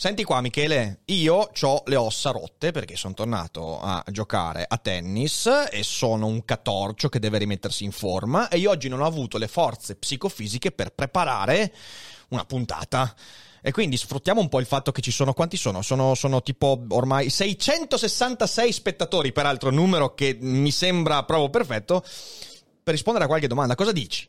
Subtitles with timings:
[0.00, 5.50] Senti qua Michele, io ho le ossa rotte perché sono tornato a giocare a tennis
[5.72, 9.38] e sono un catorcio che deve rimettersi in forma e io oggi non ho avuto
[9.38, 11.74] le forze psicofisiche per preparare
[12.28, 13.12] una puntata.
[13.60, 15.82] E quindi sfruttiamo un po' il fatto che ci sono, quanti sono?
[15.82, 22.04] Sono, sono tipo ormai 666 spettatori, peraltro numero che mi sembra proprio perfetto,
[22.84, 23.74] per rispondere a qualche domanda.
[23.74, 24.28] Cosa dici?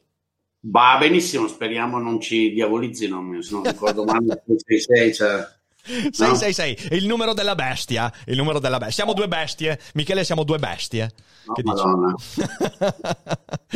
[0.61, 5.57] Va benissimo, speriamo non ci diavolizzino, se non ricordo male, 666, cioè...
[5.89, 6.95] 666, no?
[6.95, 8.11] il numero della bestia.
[8.25, 8.95] Il numero della bestia.
[8.95, 9.79] Siamo due bestie.
[9.93, 11.11] Michele, siamo due bestie.
[11.45, 12.15] No, che Madonna.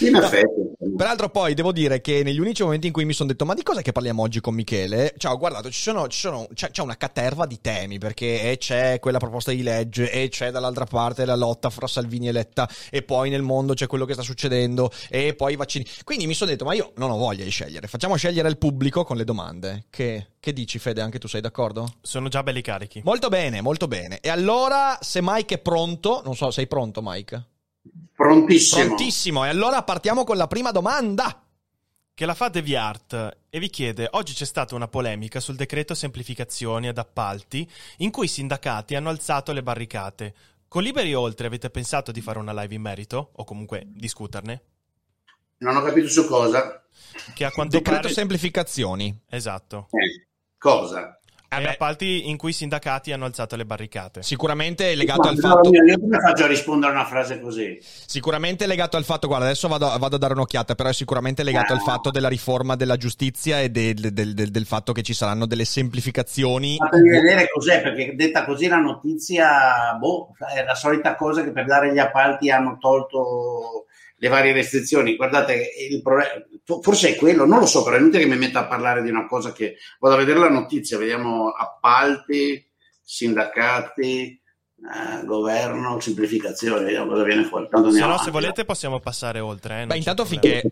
[0.00, 0.68] in effetti.
[0.96, 3.62] Peraltro, poi devo dire che negli unici momenti in cui mi sono detto: Ma di
[3.62, 5.14] cosa che parliamo oggi con Michele?
[5.16, 8.98] Cioè, ho guardato, ci sono, ci sono, c'è, c'è, una caterva di temi perché c'è
[9.00, 13.02] quella proposta di legge, e c'è dall'altra parte la lotta fra Salvini e Letta, e
[13.02, 15.86] poi nel mondo c'è quello che sta succedendo, e poi i vaccini.
[16.04, 17.86] Quindi mi sono detto: Ma io non ho voglia di scegliere.
[17.86, 19.84] Facciamo scegliere il pubblico con le domande.
[19.90, 21.00] Che, che dici, Fede?
[21.00, 21.94] Anche tu sei d'accordo?
[22.00, 23.00] Sono già belli carichi.
[23.04, 24.20] Molto bene, molto bene.
[24.20, 27.44] E allora, se Mike è pronto, non so, sei pronto, Mike?
[28.14, 28.84] Prontissimo.
[28.84, 29.44] Prontissimo.
[29.44, 31.42] E allora partiamo con la prima domanda.
[32.14, 36.88] Che la fa DeviArt e vi chiede: Oggi c'è stata una polemica sul decreto semplificazioni
[36.88, 40.34] ed appalti in cui i sindacati hanno alzato le barricate.
[40.66, 43.30] Con Liberi Oltre avete pensato di fare una live in merito?
[43.36, 44.62] O comunque discuterne?
[45.58, 46.84] Non ho capito su cosa.
[47.34, 48.12] Che a quanto decreto pare...
[48.12, 49.16] semplificazioni.
[49.28, 49.88] Esatto.
[49.92, 50.27] Eh,
[50.58, 51.12] cosa?
[51.50, 54.22] Eh appalti in cui i sindacati hanno alzato le barricate.
[54.22, 55.70] Sicuramente legato Ma, al fatto.
[55.72, 57.78] Io, io come faccio a rispondere a una frase così?
[57.80, 61.72] Sicuramente legato al fatto, guarda, adesso vado, vado a dare un'occhiata, però è sicuramente legato
[61.72, 61.76] Ah.
[61.76, 65.46] al fatto della riforma della giustizia e del, del- del- del fatto che ci saranno
[65.46, 66.76] delle semplificazioni.
[66.76, 71.64] Fatemi vedere cos'è, perché detta così la notizia, boh, è la solita cosa che per
[71.64, 73.86] dare gli appalti hanno tolto
[74.20, 75.16] le varie restrizioni.
[75.16, 76.28] Guardate, il problema,
[76.82, 79.10] forse è quello, non lo so, però è inutile che mi metta a parlare di
[79.10, 82.66] una cosa che vado a vedere la notizia, vediamo appalti,
[83.02, 84.40] sindacati,
[84.80, 87.66] eh, governo, semplificazione, vediamo cosa viene fuori.
[87.68, 88.30] Tanto Se no, se avanti.
[88.30, 89.82] volete, possiamo passare oltre.
[89.82, 90.62] Eh, Beh, intanto finché.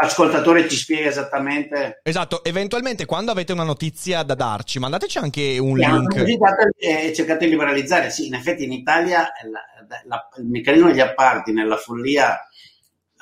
[0.00, 5.74] L'ascoltatore ci spiega esattamente Esatto, eventualmente quando avete una notizia da darci, mandateci anche un
[5.74, 6.12] Piano link.
[6.14, 8.10] semplificato e cercate di liberalizzare.
[8.10, 9.60] Sì, in effetti in Italia eh, la-
[10.06, 12.38] la- il meccanismo degli apparti nella follia.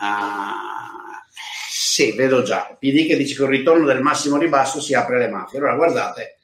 [0.00, 1.24] Ah,
[1.70, 2.76] sì, vedo già.
[2.78, 5.58] PD che dice che il ritorno del massimo ribasso si apre le mafie.
[5.58, 6.38] Allora, guardate,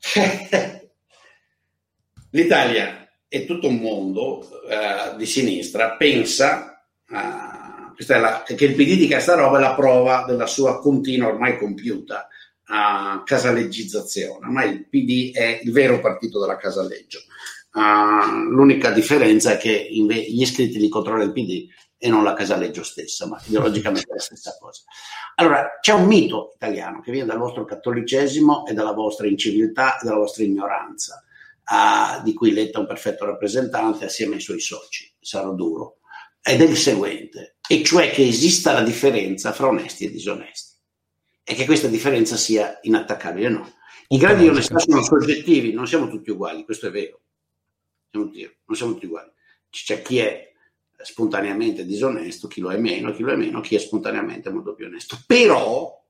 [2.30, 8.74] l'Italia e tutto un mondo eh, di sinistra pensa ah, questa è la- che il
[8.74, 12.28] PD dica sta roba è la prova della sua continua, ormai compiuta,
[12.64, 14.46] a casaleggizzazione.
[14.46, 17.20] Ormai il PD è il vero partito della casaleggio.
[17.72, 21.66] Ah, l'unica differenza è che inve- gli iscritti li controlla il PD
[22.04, 24.82] e non la casaleggio stessa, ma ideologicamente è la stessa cosa.
[25.36, 30.06] Allora, c'è un mito italiano che viene dal vostro cattolicesimo e dalla vostra inciviltà e
[30.06, 31.22] dalla vostra ignoranza,
[31.62, 35.98] ah, di cui Letta è un perfetto rappresentante assieme ai suoi soci, sarò duro,
[36.42, 40.70] ed è il seguente, e cioè che esista la differenza fra onesti e disonesti
[41.44, 43.48] e che questa differenza sia inattaccabile.
[43.48, 43.72] No.
[44.08, 47.20] I gradi di onestà sono soggettivi, non siamo tutti uguali, questo è vero.
[48.10, 48.32] Non
[48.72, 49.30] siamo tutti uguali.
[49.70, 50.51] C'è chi è
[51.02, 54.86] spontaneamente disonesto, chi lo è meno, chi lo è meno, chi è spontaneamente molto più
[54.86, 55.18] onesto.
[55.26, 56.04] Però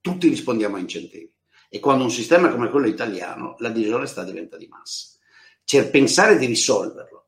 [0.00, 1.32] tutti rispondiamo a incentivi.
[1.68, 5.16] E quando un sistema come quello italiano, la disonestà diventa di massa.
[5.64, 7.22] Cioè, pensare di risolverlo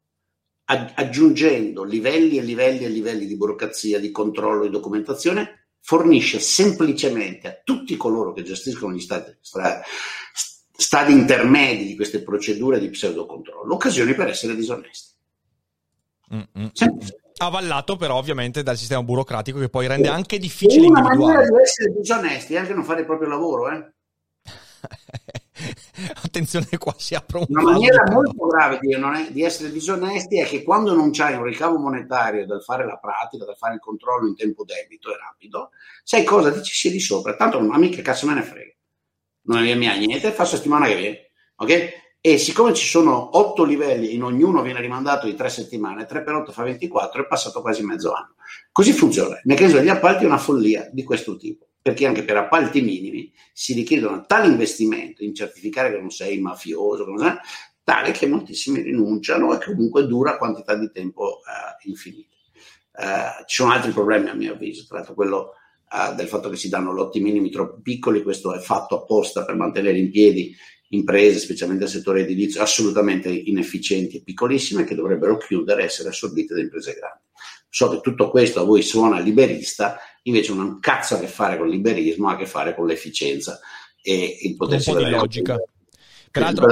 [0.67, 7.49] ag- aggiungendo livelli e livelli e livelli di burocrazia, di controllo e documentazione fornisce semplicemente
[7.49, 9.83] a tutti coloro che gestiscono gli stati, stra-
[10.77, 15.13] stadi intermedi di queste procedure di pseudocontrollo occasioni per essere disonesti.
[16.73, 17.17] Semplice.
[17.37, 21.93] Avallato però ovviamente dal sistema burocratico che poi rende anche difficile Una maniera di essere
[21.93, 23.93] disonesti è anche non fare il proprio lavoro, eh?
[26.23, 30.39] Attenzione qua si apre un Una maniera molto grave di, non è- di essere disonesti
[30.39, 33.81] è che quando non c'hai un ricavo monetario dal fare la pratica, dal fare il
[33.81, 35.71] controllo in tempo debito e rapido,
[36.05, 36.51] sai cosa?
[36.51, 38.73] Dici sì di sopra, tanto a me che cazzo me ne frega.
[39.47, 42.03] Non è mia niente, fa settimana che viene, ok?
[42.27, 46.33] E siccome ci sono otto livelli in ognuno viene rimandato di tre settimane, 3 per
[46.33, 48.37] 8 fa 24, è passato quasi mezzo anno.
[48.73, 49.35] Così funziona.
[49.35, 51.67] Il meccanismo degli appalti è una follia di questo tipo.
[51.83, 57.05] perché anche per appalti minimi si richiedono tali investimenti in certificare che non sei mafioso,
[57.05, 57.35] non sei,
[57.83, 62.37] tale che moltissimi rinunciano e comunque dura quantità di tempo uh, infinita.
[62.95, 65.51] Uh, ci sono altri problemi a mio avviso, tra l'altro quello
[65.91, 69.55] uh, del fatto che si danno lotti minimi troppo piccoli, questo è fatto apposta per
[69.55, 70.57] mantenere in piedi
[70.95, 76.55] imprese, specialmente nel settore edilizio, assolutamente inefficienti e piccolissime che dovrebbero chiudere e essere assorbite
[76.55, 77.23] da imprese grandi.
[77.69, 81.27] So che tutto questo a voi suona liberista, invece non ha un cazzo a che
[81.27, 83.59] fare con il liberismo, ha a che fare con l'efficienza
[84.01, 85.61] e il potersi un po' di logica.
[86.31, 86.67] Peraltro,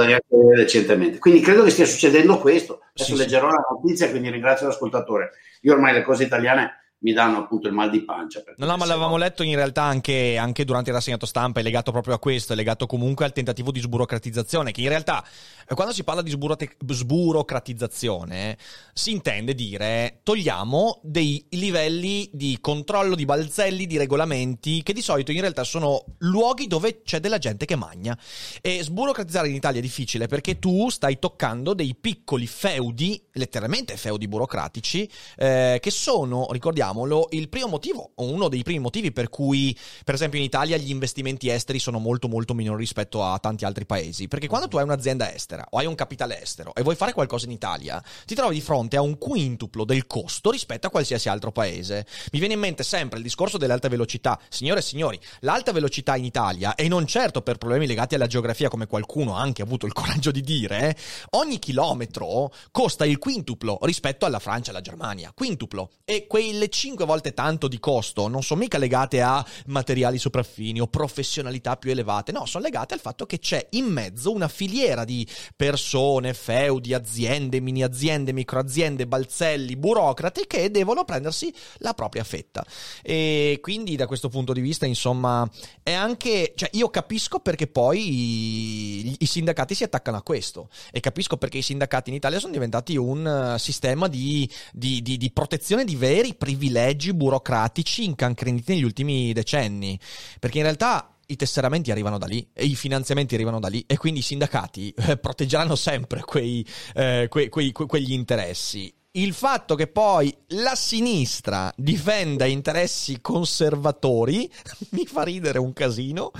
[0.53, 1.19] recentemente.
[1.19, 2.81] Quindi credo che stia succedendo questo.
[2.93, 3.55] Adesso sì, leggerò sì.
[3.55, 5.31] la notizia, quindi ringrazio l'ascoltatore.
[5.61, 8.41] Io ormai le cose italiane mi danno appunto il mal di pancia.
[8.55, 11.91] No, no, ma l'avevamo letto in realtà anche, anche, durante il rassegnato stampa, è legato
[11.91, 15.23] proprio a questo, è legato comunque al tentativo di sburocratizzazione, che in realtà
[15.67, 18.57] eh, quando si parla di sburocrat- sburocratizzazione
[18.93, 25.31] si intende dire togliamo dei livelli di controllo di balzelli, di regolamenti, che di solito
[25.31, 28.17] in realtà sono luoghi dove c'è della gente che magna.
[28.61, 34.29] E sburocratizzare in Italia è difficile perché tu stai toccando dei piccoli feudi, letteralmente feudi
[34.29, 39.29] burocratici, eh, che sono, ricordiamo, diciamolo, il primo motivo, o uno dei primi motivi per
[39.29, 43.65] cui, per esempio, in Italia gli investimenti esteri sono molto molto minori rispetto a tanti
[43.65, 44.27] altri paesi.
[44.27, 47.45] Perché quando tu hai un'azienda estera o hai un capitale estero e vuoi fare qualcosa
[47.45, 51.51] in Italia, ti trovi di fronte a un quintuplo del costo rispetto a qualsiasi altro
[51.51, 52.05] paese.
[52.31, 54.39] Mi viene in mente sempre il discorso dell'alta velocità.
[54.49, 58.69] Signore e signori, l'alta velocità in Italia, e non certo per problemi legati alla geografia
[58.69, 60.95] come qualcuno ha anche avuto il coraggio di dire,
[61.31, 65.31] ogni chilometro costa il quintuplo rispetto alla Francia e alla Germania.
[65.33, 65.91] Quintuplo.
[66.05, 70.87] E quelle 5 volte tanto di costo non sono mica legate a materiali sopraffini o
[70.87, 75.25] professionalità più elevate, no, sono legate al fatto che c'è in mezzo una filiera di
[75.55, 82.65] persone, feudi, aziende, mini aziende, microaziende, balzelli, burocrati che devono prendersi la propria fetta.
[83.01, 85.49] E quindi da questo punto di vista, insomma,
[85.81, 90.99] è anche, cioè io capisco perché poi i, i sindacati si attaccano a questo e
[90.99, 95.85] capisco perché i sindacati in Italia sono diventati un sistema di, di, di, di protezione
[95.85, 99.99] di veri privilegi privilegi burocratici incancreniti negli ultimi decenni,
[100.39, 103.95] perché in realtà i tesseramenti arrivano da lì e i finanziamenti arrivano da lì e
[103.97, 108.91] quindi i sindacati eh, proteggeranno sempre quei, eh, que, quei, que, quegli interessi.
[109.15, 114.51] Il fatto che poi la sinistra difenda interessi conservatori
[114.89, 116.31] mi fa ridere un casino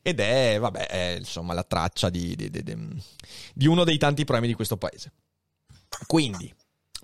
[0.00, 2.62] ed è, vabbè, è, insomma la traccia di, di, di,
[3.52, 5.12] di uno dei tanti problemi di questo paese.
[6.06, 6.52] Quindi,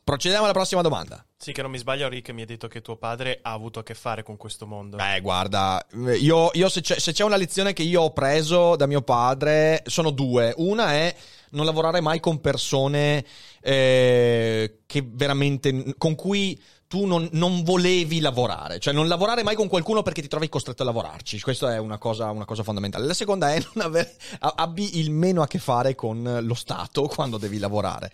[0.02, 1.22] procediamo alla prossima domanda.
[1.40, 3.84] Sì, che non mi sbaglio, Rick mi ha detto che tuo padre ha avuto a
[3.84, 4.96] che fare con questo mondo.
[4.96, 5.86] Beh, guarda,
[6.18, 9.84] io, io se, c'è, se, c'è, una lezione che io ho preso da mio padre,
[9.86, 10.52] sono due.
[10.56, 11.14] Una è
[11.50, 13.24] non lavorare mai con persone
[13.60, 19.68] eh, che veramente, con cui tu non, non, volevi lavorare, cioè non lavorare mai con
[19.68, 21.38] qualcuno perché ti trovi costretto a lavorarci.
[21.40, 23.06] Questa è una cosa, una cosa fondamentale.
[23.06, 27.36] La seconda è non avere, abbi il meno a che fare con lo Stato quando
[27.36, 28.10] devi lavorare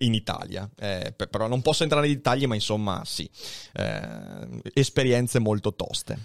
[0.00, 0.68] in Italia.
[0.76, 3.30] Eh, però non posso entrare nei dettagli, ma insomma, sì,
[3.74, 6.18] eh, esperienze molto toste.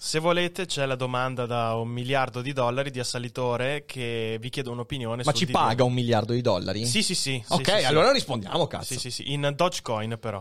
[0.00, 4.70] Se volete, c'è la domanda da un miliardo di dollari di assalitore che vi chiede
[4.70, 5.24] un'opinione.
[5.24, 5.52] Ma ci DDL.
[5.52, 6.86] paga un miliardo di dollari?
[6.86, 7.42] Sì, sì, sì.
[7.48, 8.14] Ok, sì, allora sì.
[8.14, 8.84] rispondiamo, cazzo.
[8.84, 10.40] Sì, sì, sì, in Dogecoin però.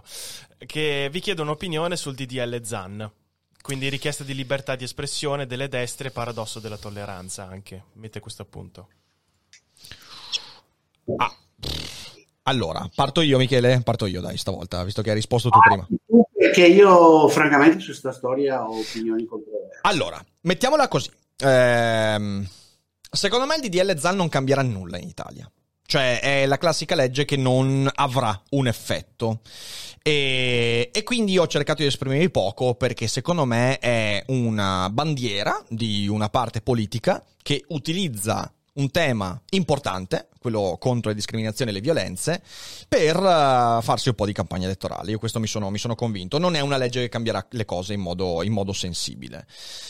[0.63, 3.12] Che vi chiede un'opinione sul DDL ZAN.
[3.59, 7.86] Quindi richiesta di libertà di espressione delle destre e paradosso della tolleranza anche.
[7.94, 8.89] Mette questo appunto.
[11.18, 11.35] Ah.
[12.47, 13.81] Allora, parto io, Michele?
[13.83, 15.85] Parto io, dai, stavolta, visto che hai risposto tu prima.
[16.31, 19.80] Perché io, francamente, su questa storia ho opinioni controverse.
[19.81, 21.09] Allora, mettiamola così.
[21.39, 22.47] Ehm,
[23.11, 25.51] secondo me il DDL ZAN non cambierà nulla in Italia.
[25.85, 29.42] Cioè, è la classica legge che non avrà un effetto.
[30.01, 36.07] E, e, quindi ho cercato di esprimermi poco perché secondo me è una bandiera di
[36.07, 42.42] una parte politica che utilizza un tema importante, quello contro le discriminazioni e le violenze,
[42.87, 45.11] per uh, farsi un po' di campagna elettorale.
[45.11, 46.37] Io questo mi sono, mi sono convinto.
[46.37, 49.45] Non è una legge che cambierà le cose in modo, in modo sensibile.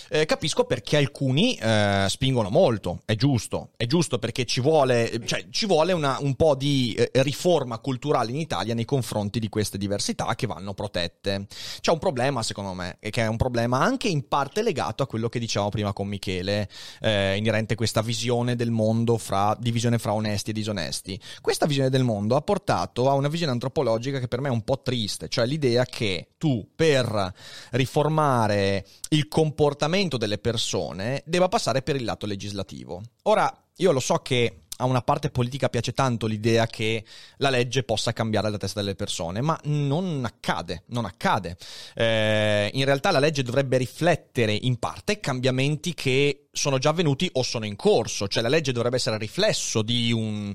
[0.10, 5.46] Eh, capisco perché alcuni eh, spingono molto, è giusto, è giusto perché ci vuole, cioè,
[5.52, 9.78] ci vuole una, un po' di eh, riforma culturale in Italia nei confronti di queste
[9.78, 11.46] diversità che vanno protette.
[11.82, 15.30] C'è un problema, secondo me, che è un problema anche in parte legato a quello
[15.30, 16.68] che dicevamo prima con Michele,
[17.02, 21.20] eh, inerente a questa visione del mondo fra divisione fra onesti onesti e disonesti.
[21.42, 24.64] Questa visione del mondo ha portato a una visione antropologica che per me è un
[24.64, 27.34] po' triste, cioè l'idea che tu per
[27.72, 33.02] riformare il comportamento delle persone debba passare per il lato legislativo.
[33.24, 37.04] Ora, io lo so che a una parte politica piace tanto l'idea che
[37.38, 41.58] la legge possa cambiare la testa delle persone, ma non accade, non accade.
[41.96, 47.44] Eh, in realtà la legge dovrebbe riflettere in parte cambiamenti che sono già avvenuti o
[47.44, 50.54] sono in corso, cioè la legge dovrebbe essere riflesso di un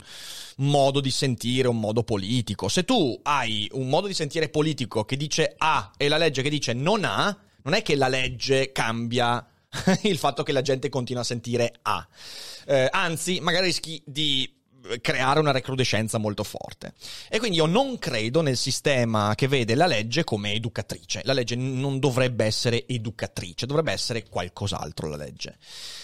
[0.57, 2.69] modo di sentire, un modo politico.
[2.69, 6.51] Se tu hai un modo di sentire politico che dice A e la legge che
[6.51, 9.47] dice non A, non è che la legge cambia
[10.03, 12.07] il fatto che la gente continua a sentire A.
[12.67, 14.61] Eh, anzi, magari rischi di
[15.01, 16.95] creare una recrudescenza molto forte.
[17.29, 21.23] E quindi io non credo nel sistema che vede la legge come educatrice.
[21.25, 25.57] La legge non dovrebbe essere educatrice, dovrebbe essere qualcos'altro la legge.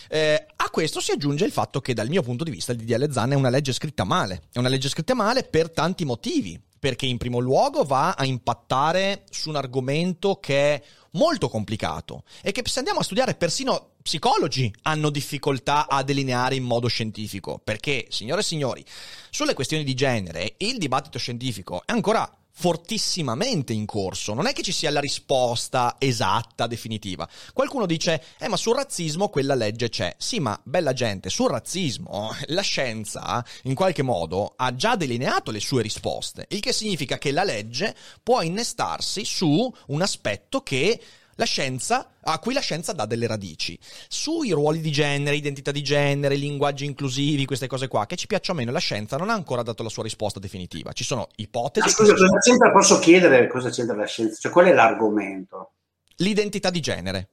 [0.09, 3.11] Eh, a questo si aggiunge il fatto che dal mio punto di vista il DDL
[3.11, 4.43] Zan è una legge scritta male.
[4.53, 6.61] È una legge scritta male per tanti motivi.
[6.79, 12.53] Perché in primo luogo va a impattare su un argomento che è molto complicato e
[12.53, 18.07] che se andiamo a studiare persino psicologi hanno difficoltà a delineare in modo scientifico, perché,
[18.11, 18.85] signore e signori,
[19.31, 24.35] sulle questioni di genere il dibattito scientifico è ancora fortissimamente in corso.
[24.35, 27.29] Non è che ci sia la risposta esatta, definitiva.
[27.53, 30.13] Qualcuno dice, eh ma sul razzismo quella legge c'è.
[30.19, 35.61] Sì, ma bella gente, sul razzismo la scienza in qualche modo ha già delineato le
[35.61, 41.01] sue risposte, il che significa che la legge può innestarsi su un aspetto che
[41.39, 43.79] la scienza, a cui la scienza dà delle radici.
[44.09, 48.59] Sui ruoli di genere, identità di genere, linguaggi inclusivi, queste cose qua, che ci piacciono
[48.59, 50.93] o meno, la scienza non ha ancora dato la sua risposta definitiva.
[50.93, 51.87] Ci sono ipotesi.
[51.87, 54.35] Ma scusa, cosa c'entra, posso chiedere cosa c'entra la scienza?
[54.41, 55.75] Cioè, qual è l'argomento?
[56.17, 57.29] L'identità di genere.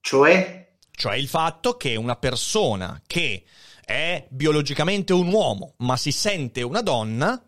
[0.00, 0.74] Cioè?
[0.90, 3.44] Cioè il fatto che una persona che
[3.86, 7.42] è biologicamente un uomo, ma si sente una donna,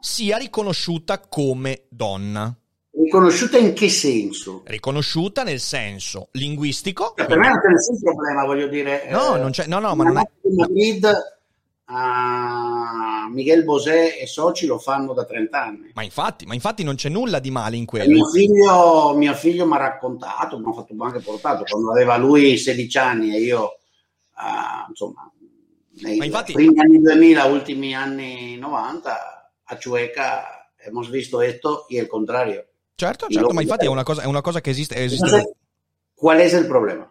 [0.00, 2.56] sia riconosciuta come donna.
[2.98, 4.62] Riconosciuta in che senso?
[4.64, 7.12] Riconosciuta nel senso linguistico.
[7.14, 9.06] Per me non c'è nessun problema, voglio dire.
[9.10, 10.22] No, eh, non c'è, no, no, ma non è...
[10.56, 11.04] Madrid,
[11.88, 15.90] uh, Miguel Bosé e soci lo fanno da 30 anni.
[15.92, 18.10] Ma infatti, ma infatti non c'è nulla di male in quello.
[18.10, 22.56] Mio figlio, mio figlio mi ha raccontato, mi ha fatto anche portato, quando aveva lui
[22.56, 23.76] 16 anni e io,
[24.36, 25.30] uh, insomma,
[26.00, 26.54] nei infatti...
[26.54, 30.44] primi anni 2000, ultimi anni 90, a Chueca
[30.78, 32.64] hemos visto esto y el contrario.
[32.96, 34.96] Certo, certo, ma infatti è una cosa, è una cosa che esiste.
[34.96, 35.56] esiste.
[36.14, 37.10] Qual è il problema?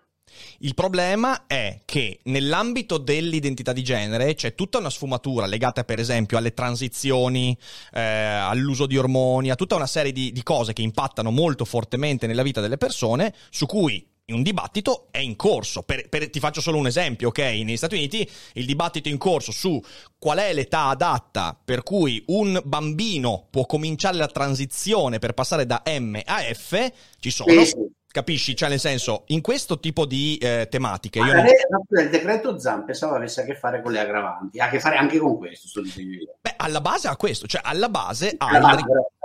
[0.60, 6.40] Il problema è che nell'ambito dell'identità di genere c'è tutta una sfumatura legata per esempio
[6.40, 7.56] alle transizioni,
[7.94, 12.26] eh, all'uso di ormoni, a tutta una serie di, di cose che impattano molto fortemente
[12.26, 14.04] nella vita delle persone, su cui
[14.34, 15.84] un dibattito è in corso.
[15.84, 17.40] Per, per, ti faccio solo un esempio, ok?
[17.40, 19.82] Negli Stati Uniti il dibattito è in corso su
[20.18, 25.84] qual è l'età adatta per cui un bambino può cominciare la transizione per passare da
[25.86, 27.64] M a F, ci sono.
[27.64, 27.94] Sì.
[28.16, 28.56] Capisci?
[28.56, 31.20] Cioè, nel senso, in questo tipo di eh, tematiche.
[31.20, 31.46] Io non...
[31.46, 34.96] Il decreto Zan pensavo avesse a che fare con le aggravanti, ha a che fare
[34.96, 35.68] anche con questo.
[35.68, 38.46] Sto Beh, alla base ha questo, cioè alla base ha.
[38.48, 38.78] Alla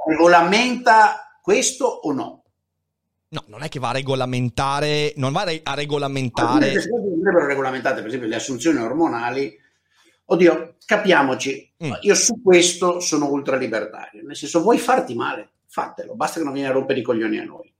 [0.05, 2.40] regolamenta questo o no?
[3.33, 6.75] No, non è che va a regolamentare, non va a regolamentare.
[6.75, 9.57] Andrebbero regolamentate, per esempio, le assunzioni ormonali.
[10.25, 11.93] Oddio, capiamoci, mm.
[12.01, 14.23] io su questo sono ultralibertario.
[14.25, 15.51] Nel senso, vuoi farti male?
[15.67, 17.73] Fatelo, basta che non vieni a rompere i coglioni a noi.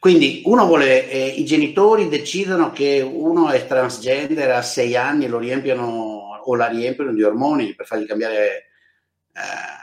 [0.00, 5.28] Quindi uno vuole, eh, i genitori decidono che uno è transgender a sei anni e
[5.28, 8.66] lo riempiono o la riempiono di ormoni per fargli cambiare.
[9.32, 9.82] Eh,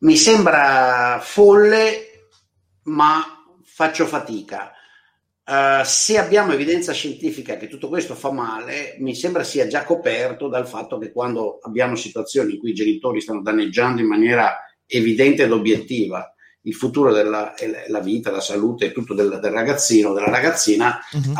[0.00, 2.09] mi sembra folle
[2.84, 4.72] ma faccio fatica.
[5.44, 10.48] Uh, se abbiamo evidenza scientifica che tutto questo fa male, mi sembra sia già coperto
[10.48, 15.42] dal fatto che quando abbiamo situazioni in cui i genitori stanno danneggiando in maniera evidente
[15.44, 16.32] ed obiettiva
[16.62, 17.54] il futuro della
[17.88, 21.32] la vita, la salute e tutto del, del ragazzino, della ragazzina, uh-huh.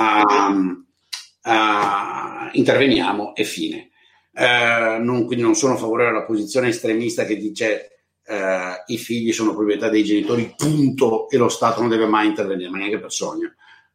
[1.44, 3.90] uh, interveniamo e fine.
[4.32, 7.99] Eh, non, quindi non sono favorevole alla posizione estremista che dice
[8.30, 12.70] eh, i figli sono proprietà dei genitori, punto, e lo Stato non deve mai intervenire,
[12.70, 13.48] ma neanche per sogno.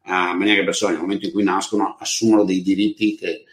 [0.05, 3.45] Eh, ma neanche per sogno, nel momento in cui nascono, assumono dei diritti che,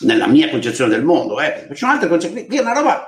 [0.00, 3.06] nella mia concezione del mondo, eh, c'è un'altra concezione, è una roba,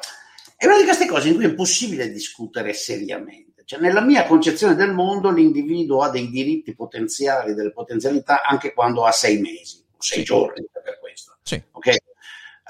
[0.56, 3.64] è una di queste cose in cui è impossibile discutere seriamente.
[3.64, 9.04] Cioè, nella mia concezione del mondo, l'individuo ha dei diritti potenziali, delle potenzialità, anche quando
[9.04, 11.36] ha sei mesi o sei giorni per questo.
[11.42, 11.60] Sì.
[11.72, 11.98] Okay?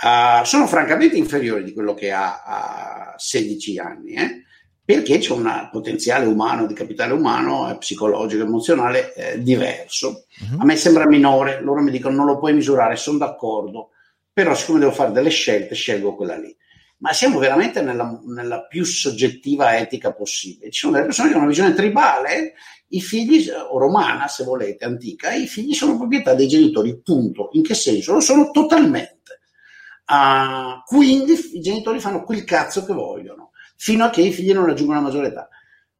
[0.02, 4.12] Uh, sono francamente inferiori di quello che ha a 16 anni.
[4.12, 4.44] Eh?
[4.86, 10.26] perché c'è un potenziale umano, di capitale umano, eh, psicologico, emozionale eh, diverso.
[10.38, 10.60] Uh-huh.
[10.60, 13.90] A me sembra minore, loro mi dicono non lo puoi misurare, sono d'accordo,
[14.32, 16.56] però siccome devo fare delle scelte, scelgo quella lì.
[16.98, 20.70] Ma siamo veramente nella, nella più soggettiva etica possibile.
[20.70, 22.54] Ci sono delle persone che hanno una visione tribale
[22.90, 27.48] i figli, o romana se volete, antica, i figli sono proprietà dei genitori, punto.
[27.54, 28.12] In che senso?
[28.12, 29.40] Lo sono totalmente.
[30.08, 34.66] Uh, quindi i genitori fanno quel cazzo che vogliono, fino a che i figli non
[34.66, 35.48] raggiungono la maggiore età.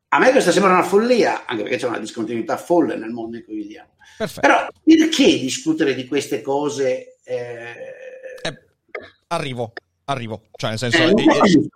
[0.09, 3.45] A me questa sembra una follia, anche perché c'è una discontinuità folle nel mondo in
[3.45, 3.97] cui viviamo.
[4.17, 4.41] Perfetto.
[4.41, 7.19] Però perché discutere di queste cose?
[7.25, 7.75] Eh...
[8.43, 8.63] Eh,
[9.29, 9.73] arrivo.
[10.09, 11.15] Arrivo, cioè nel senso, eh,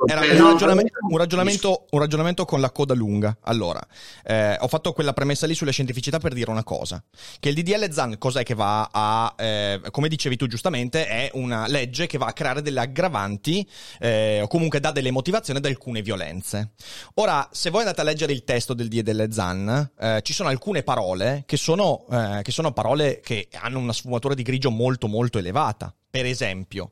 [0.06, 3.37] era un ragionamento, un, ragionamento, un ragionamento, con la coda lunga.
[3.40, 3.84] Allora,
[4.22, 7.02] eh, ho fatto quella premessa lì sulle scientificità per dire una cosa,
[7.40, 11.66] che il DDL ZAN cos'è che va a, eh, come dicevi tu giustamente, è una
[11.66, 13.68] legge che va a creare delle aggravanti
[13.99, 16.75] eh, o comunque dà delle motivazioni ad alcune violenze.
[17.14, 20.84] Ora, se voi andate a leggere il testo del DDL ZAN, eh, ci sono alcune
[20.84, 25.38] parole che sono, eh, che sono parole che hanno una sfumatura di grigio molto molto
[25.38, 25.92] elevata.
[26.10, 26.90] Per esempio,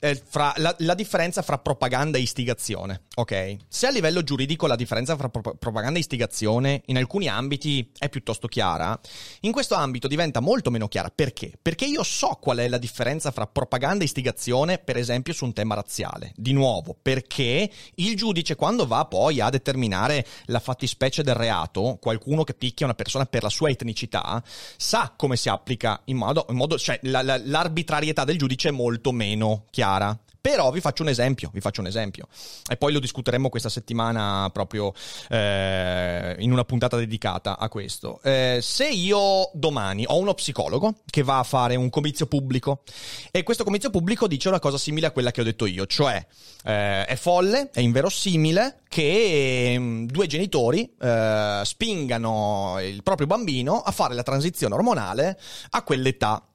[0.00, 0.20] eh,
[0.56, 3.56] la, la, differenza fra propaganda e istigazione, ok?
[3.68, 8.08] Se a livello giuridico la differenza fra pro- propaganda e istigazione in alcuni ambiti è
[8.08, 8.98] piuttosto chiara,
[9.42, 11.12] in questo ambito diventa molto meno chiara.
[11.14, 11.52] Perché?
[11.62, 15.52] Perché io so qual è la differenza fra propaganda e istigazione, per esempio, su un
[15.52, 16.32] tema razziale.
[16.34, 22.42] Di nuovo, perché il giudice quando va poi a determinare la fattispecie del reato, qualcuno
[22.42, 24.42] che picchia una persona per la sua etnicità,
[24.76, 29.12] sa come si applica in modo, in modo cioè la, la, l'arbitrarietà del giudice molto
[29.12, 30.18] meno chiara.
[30.40, 32.26] Però vi faccio un esempio, vi faccio un esempio.
[32.66, 34.94] E poi lo discuteremo questa settimana proprio
[35.28, 38.22] eh, in una puntata dedicata a questo.
[38.22, 42.84] Eh, se io domani ho uno psicologo che va a fare un comizio pubblico
[43.30, 46.24] e questo comizio pubblico dice una cosa simile a quella che ho detto io, cioè
[46.64, 53.90] eh, è folle, è inverosimile che mh, due genitori eh, spingano il proprio bambino a
[53.90, 55.38] fare la transizione ormonale
[55.70, 56.49] a quell'età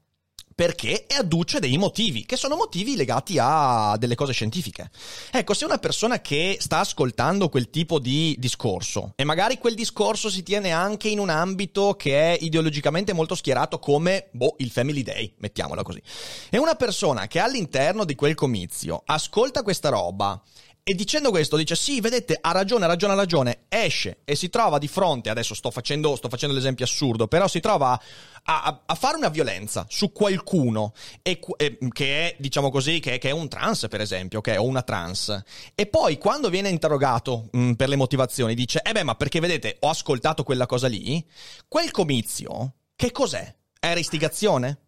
[0.55, 4.89] perché e adduce dei motivi, che sono motivi legati a delle cose scientifiche.
[5.29, 10.29] Ecco, se una persona che sta ascoltando quel tipo di discorso, e magari quel discorso
[10.29, 15.03] si tiene anche in un ambito che è ideologicamente molto schierato come, boh, il Family
[15.03, 16.01] Day, mettiamola così,
[16.49, 20.41] e una persona che all'interno di quel comizio ascolta questa roba
[20.87, 24.49] e dicendo questo dice sì, vedete, ha ragione, ha ragione, ha ragione, esce e si
[24.49, 27.99] trova di fronte, adesso sto facendo, sto facendo l'esempio assurdo, però si trova
[28.43, 33.17] a, a, a fare una violenza su qualcuno e, e, che è, diciamo così, che,
[33.17, 35.43] che, è un trans per esempio, okay, o una trans,
[35.73, 39.77] e poi quando viene interrogato mh, per le motivazioni dice, eh beh, ma perché vedete,
[39.79, 41.25] ho ascoltato quella cosa lì,
[41.67, 43.55] quel comizio, che cos'è?
[43.79, 44.84] Era istigazione?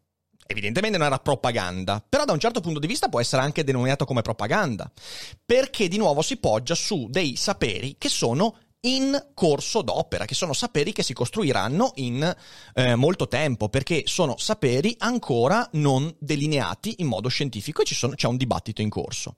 [0.48, 4.06] Evidentemente non era propaganda, però da un certo punto di vista può essere anche denominato
[4.06, 4.92] come propaganda,
[5.46, 10.54] perché di nuovo si poggia su dei saperi che sono in corso d'opera, che sono
[10.54, 12.36] saperi che si costruiranno in
[12.74, 18.28] eh, molto tempo, perché sono saperi ancora non delineati in modo scientifico e sono, c'è
[18.28, 19.36] un dibattito in corso.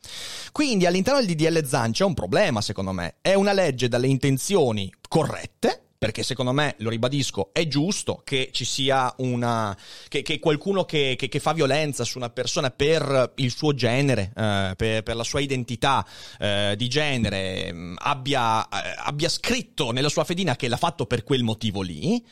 [0.51, 3.15] Quindi all'interno del DDL ZAN c'è un problema, secondo me.
[3.21, 8.63] È una legge dalle intenzioni corrette, perché secondo me, lo ribadisco, è giusto che ci
[8.63, 9.77] sia una...
[10.07, 14.31] che, che qualcuno che, che, che, fa violenza su una persona per il suo genere,
[14.33, 16.07] eh, per, per, la sua identità
[16.39, 21.25] eh, di genere, mm, abbia, eh, abbia scritto nella sua fedina che l'ha fatto per
[21.25, 22.25] quel motivo lì.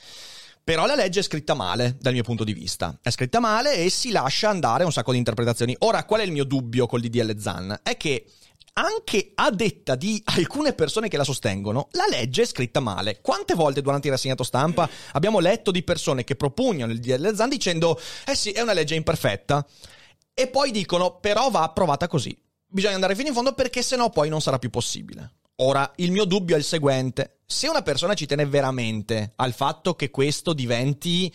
[0.64, 2.98] Però la legge è scritta male, dal mio punto di vista.
[3.02, 5.76] È scritta male e si lascia andare un sacco di interpretazioni.
[5.80, 7.80] Ora, qual è il mio dubbio col DDL Zan?
[7.84, 8.26] È che
[8.78, 13.22] anche a detta di alcune persone che la sostengono, la legge è scritta male.
[13.22, 17.50] Quante volte durante il rassegnato stampa abbiamo letto di persone che propugnano il DL Zan
[17.50, 19.66] dicendo eh sì, è una legge imperfetta
[20.34, 22.38] e poi dicono però va approvata così.
[22.70, 25.34] Bisogna andare fino in fondo perché sennò poi non sarà più possibile.
[25.60, 27.40] Ora, il mio dubbio è il seguente.
[27.48, 31.34] Se una persona ci tiene veramente al fatto che questo diventi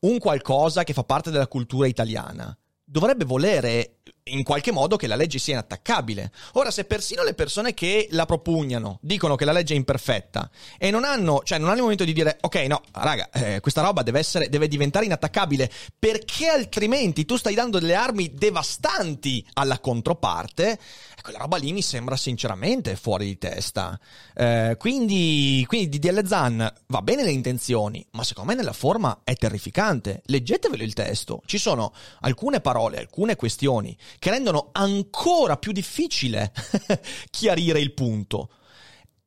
[0.00, 5.16] un qualcosa che fa parte della cultura italiana, dovrebbe volere in qualche modo che la
[5.16, 6.30] legge sia inattaccabile.
[6.52, 10.90] Ora, se persino le persone che la propugnano dicono che la legge è imperfetta e
[10.90, 14.02] non hanno, cioè non hanno il momento di dire, ok, no, raga, eh, questa roba
[14.02, 20.78] deve essere, deve diventare inattaccabile, perché altrimenti tu stai dando delle armi devastanti alla controparte,
[21.22, 23.98] quella roba lì mi sembra sinceramente fuori di testa.
[24.34, 29.34] Eh, quindi, quindi DDL Zan va bene le intenzioni, ma secondo me nella forma è
[29.34, 30.22] terrificante.
[30.26, 31.42] Leggetevelo il testo.
[31.46, 36.52] Ci sono alcune parole, alcune questioni che rendono ancora più difficile
[37.30, 38.50] chiarire il punto.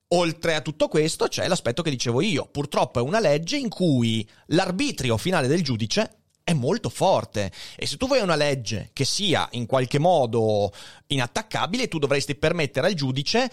[0.09, 4.27] Oltre a tutto questo c'è l'aspetto che dicevo io, purtroppo è una legge in cui
[4.47, 9.47] l'arbitrio finale del giudice è molto forte e se tu vuoi una legge che sia
[9.51, 10.71] in qualche modo
[11.07, 13.49] inattaccabile, tu dovresti permettere al giudice,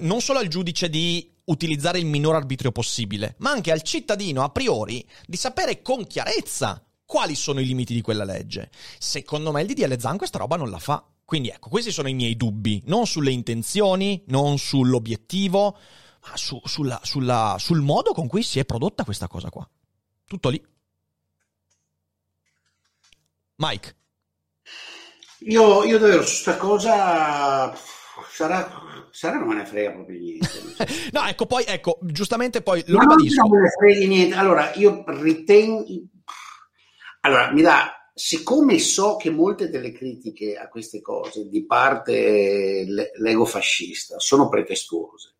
[0.00, 4.50] non solo al giudice di utilizzare il minor arbitrio possibile, ma anche al cittadino a
[4.50, 8.70] priori di sapere con chiarezza quali sono i limiti di quella legge.
[8.98, 11.04] Secondo me il DDL Zan questa roba non la fa.
[11.24, 15.76] Quindi ecco, questi sono i miei dubbi, non sulle intenzioni, non sull'obiettivo,
[16.34, 19.68] su, sulla, sulla, sul modo con cui si è prodotta questa cosa qua.
[20.26, 20.62] Tutto lì.
[23.56, 23.96] Mike.
[25.46, 27.76] Io, io davvero su questa cosa
[28.30, 28.68] sarà,
[29.10, 30.48] sarà non me ne frega proprio niente.
[31.12, 33.42] no, ecco, poi, ecco, giustamente poi lo Ma ribadisco.
[33.42, 34.34] Non me ne frega niente.
[34.36, 35.84] Allora, io ritengo...
[37.20, 37.98] Allora, mi dà...
[38.16, 42.86] Siccome so che molte delle critiche a queste cose di parte
[43.16, 45.34] l'ego fascista sono pretestuose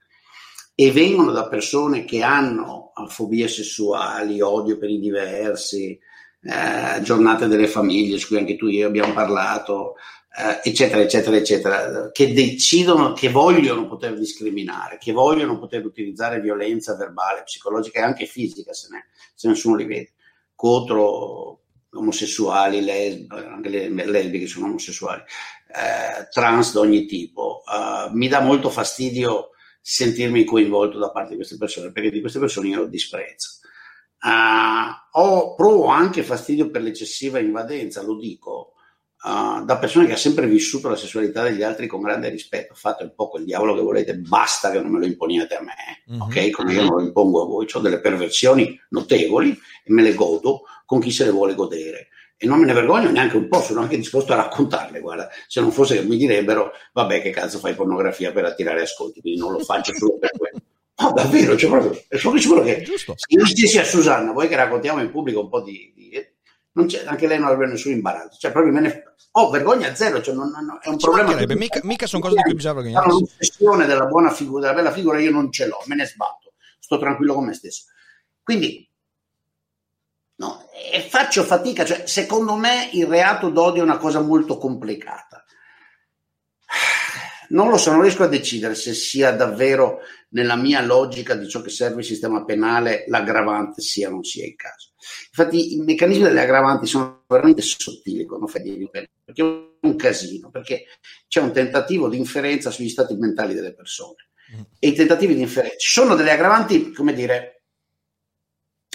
[0.75, 5.97] e vengono da persone che hanno fobie sessuali, odio per i diversi,
[6.45, 9.95] eh, giornate delle famiglie, su cui anche tu e io abbiamo parlato,
[10.37, 16.97] eh, eccetera, eccetera, eccetera, che decidono, che vogliono poter discriminare, che vogliono poter utilizzare violenza
[16.97, 20.13] verbale, psicologica e anche fisica, se, ne, se nessuno li vede,
[20.55, 21.61] contro
[21.93, 25.23] omosessuali, lesb- anche le lesbiche sono omosessuali,
[25.69, 27.63] eh, trans di ogni tipo.
[27.65, 32.39] Uh, mi dà molto fastidio sentirmi coinvolto da parte di queste persone, perché di queste
[32.39, 33.61] persone io disprezzo.
[34.25, 38.73] Uh, ho, provo anche fastidio per l'eccessiva invadenza, lo dico,
[39.23, 42.75] uh, da persone che hanno sempre vissuto la sessualità degli altri con grande rispetto.
[42.75, 45.75] Fate un po' quel diavolo che volete, basta che non me lo imponiate a me,
[46.11, 46.21] mm-hmm.
[46.23, 46.51] ok?
[46.53, 47.67] Come io non lo impongo a voi.
[47.71, 52.09] Ho delle perversioni notevoli e me le godo con chi se le vuole godere.
[52.37, 55.01] E non me ne vergogno neanche un po', sono anche disposto a raccontarle.
[55.01, 59.21] Guarda, se non fosse che mi direbbero, vabbè, che cazzo fai pornografia per attirare ascolti,
[59.21, 60.59] quindi non lo faccio solo per quello.
[60.97, 63.15] No, davvero, cioè proprio, sono sicuro che Giusto.
[63.17, 66.11] se io stessi a Susanna, voi che raccontiamo in pubblico un po' di, di
[67.07, 69.03] anche lei non avrebbe nessun imbarazzo, cioè proprio me ne
[69.37, 71.35] ho oh, vergogna zero, cioè non, non, è un Ci problema.
[71.35, 73.09] Che mica, mica sono cose di cui bisogna vergognarsi.
[73.09, 76.99] L'ossessione della buona figura, della bella figura, io non ce l'ho, me ne sbatto, sto
[76.99, 77.87] tranquillo con me stesso.
[78.43, 78.89] Quindi,
[80.37, 85.45] no, e faccio fatica, cioè, secondo me il reato d'odio è una cosa molto complicata.
[87.47, 90.01] Non lo so, non riesco a decidere se sia davvero
[90.35, 94.45] nella mia logica di ciò che serve il sistema penale l'aggravante sia o non sia
[94.45, 94.93] il caso.
[95.29, 98.89] Infatti i meccanismi delle aggravanti sono veramente sottili quando fai di
[99.25, 100.85] perché è un casino, perché
[101.29, 104.29] c'è un tentativo di inferenza sugli stati mentali delle persone.
[104.55, 104.61] Mm.
[104.79, 107.63] E i tentativi di inferenza ci sono delle aggravanti, come dire,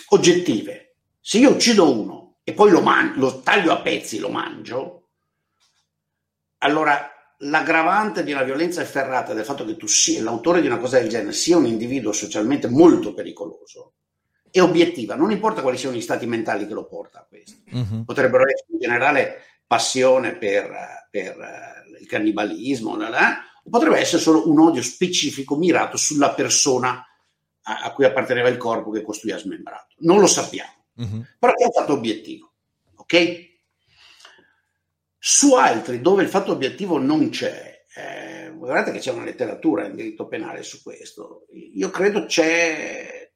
[0.09, 0.95] oggettive.
[1.21, 5.09] Se io uccido uno e poi lo, man- lo taglio a pezzi, lo mangio,
[6.59, 10.99] allora l'aggravante di una violenza efferrata del fatto che tu sia l'autore di una cosa
[10.99, 13.93] del genere sia un individuo socialmente molto pericoloso
[14.51, 17.57] è obiettiva, non importa quali siano gli stati mentali che lo porta a questo.
[17.71, 18.03] Uh-huh.
[18.03, 20.71] Potrebbero essere in generale passione per,
[21.11, 26.33] per uh, il cannibalismo, là, là, o potrebbe essere solo un odio specifico mirato sulla
[26.33, 27.05] persona
[27.61, 29.95] a, a cui apparteneva il corpo che costui ha smembrato.
[29.99, 31.25] Non lo sappiamo, uh-huh.
[31.37, 32.51] però è un fatto obiettivo,
[32.95, 33.48] ok?
[35.19, 39.95] Su altri dove il fatto obiettivo non c'è, eh, guardate che c'è una letteratura in
[39.95, 43.29] diritto penale su questo, io credo c'è,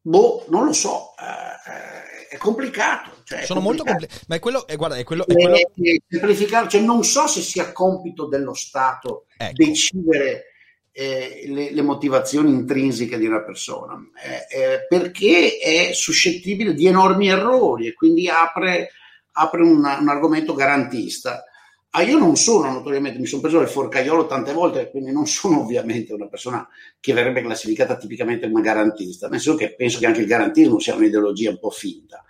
[0.00, 3.22] boh, non lo so, eh, è complicato.
[3.24, 3.62] Cioè è Sono complicato.
[3.62, 5.26] molto complicati, ma è quello, è, guarda, è quello...
[5.26, 5.56] È quello...
[5.56, 9.52] E, semplificare, cioè non so se sia compito dello Stato Ecco.
[9.54, 10.44] decidere
[10.92, 17.28] eh, le, le motivazioni intrinseche di una persona, eh, eh, perché è suscettibile di enormi
[17.28, 18.90] errori e quindi apre
[19.36, 21.44] apre una, un argomento garantista.
[21.90, 25.60] Ah, io non sono notoriamente, mi sono preso il forcaiolo tante volte, quindi non sono
[25.60, 26.66] ovviamente una persona
[26.98, 30.96] che verrebbe classificata tipicamente come garantista, nel senso che penso che anche il garantismo sia
[30.96, 32.24] un'ideologia un po' finta.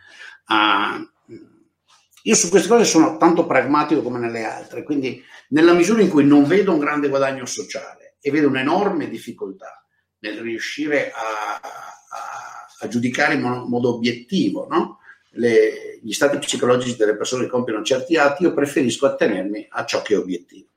[0.46, 1.02] Ah,
[2.26, 6.26] io su queste cose sono tanto pragmatico come nelle altre, quindi nella misura in cui
[6.26, 9.86] non vedo un grande guadagno sociale e vedo un'enorme difficoltà
[10.18, 14.98] nel riuscire a, a, a giudicare in modo obiettivo, no?
[15.34, 20.02] Le, gli stati psicologici delle persone che compiono certi atti, io preferisco attenermi a ciò
[20.02, 20.68] che è obiettivo.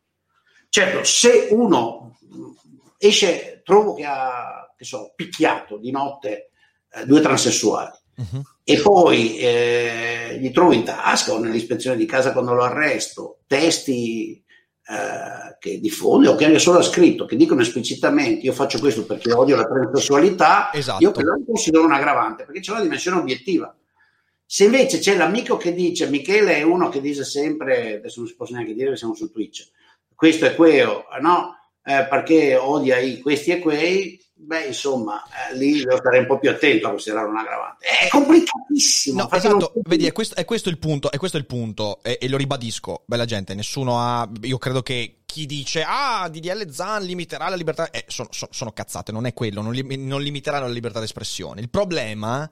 [0.69, 2.17] Certo, se uno
[2.97, 6.49] esce, trovo che ha, che so, picchiato di notte
[6.91, 8.41] eh, due transessuali uh-huh.
[8.63, 14.43] e poi eh, gli trovo in tasca o nell'ispezione di casa quando lo arresto testi
[14.89, 19.05] eh, che diffonde o che anche solo ha scritto, che dicono esplicitamente io faccio questo
[19.05, 21.03] perché odio la transessualità, esatto.
[21.03, 23.75] io quello lo considero un aggravante perché c'è una dimensione obiettiva.
[24.49, 28.35] Se invece c'è l'amico che dice, Michele è uno che dice sempre, adesso non si
[28.35, 29.69] può neanche dire che siamo su Twitch,
[30.15, 31.53] questo è quello, no?
[31.83, 36.39] Eh, perché odia i questi e quei, beh, insomma, eh, lì devo stare un po'
[36.39, 37.85] più attento a considerare un aggravante.
[37.87, 39.23] È complicatissimo.
[39.23, 39.83] No, esatto, non...
[39.83, 43.03] vedi, è questo, è questo, il punto, è questo il punto, e, e, lo ribadisco,
[43.05, 47.89] bella gente, nessuno ha, io credo che chi dice, ah, DDL Zan limiterà la libertà,
[47.89, 51.59] eh, sono, sono, sono, cazzate, non è quello, non, li, non limiteranno la libertà d'espressione.
[51.59, 52.49] Il problema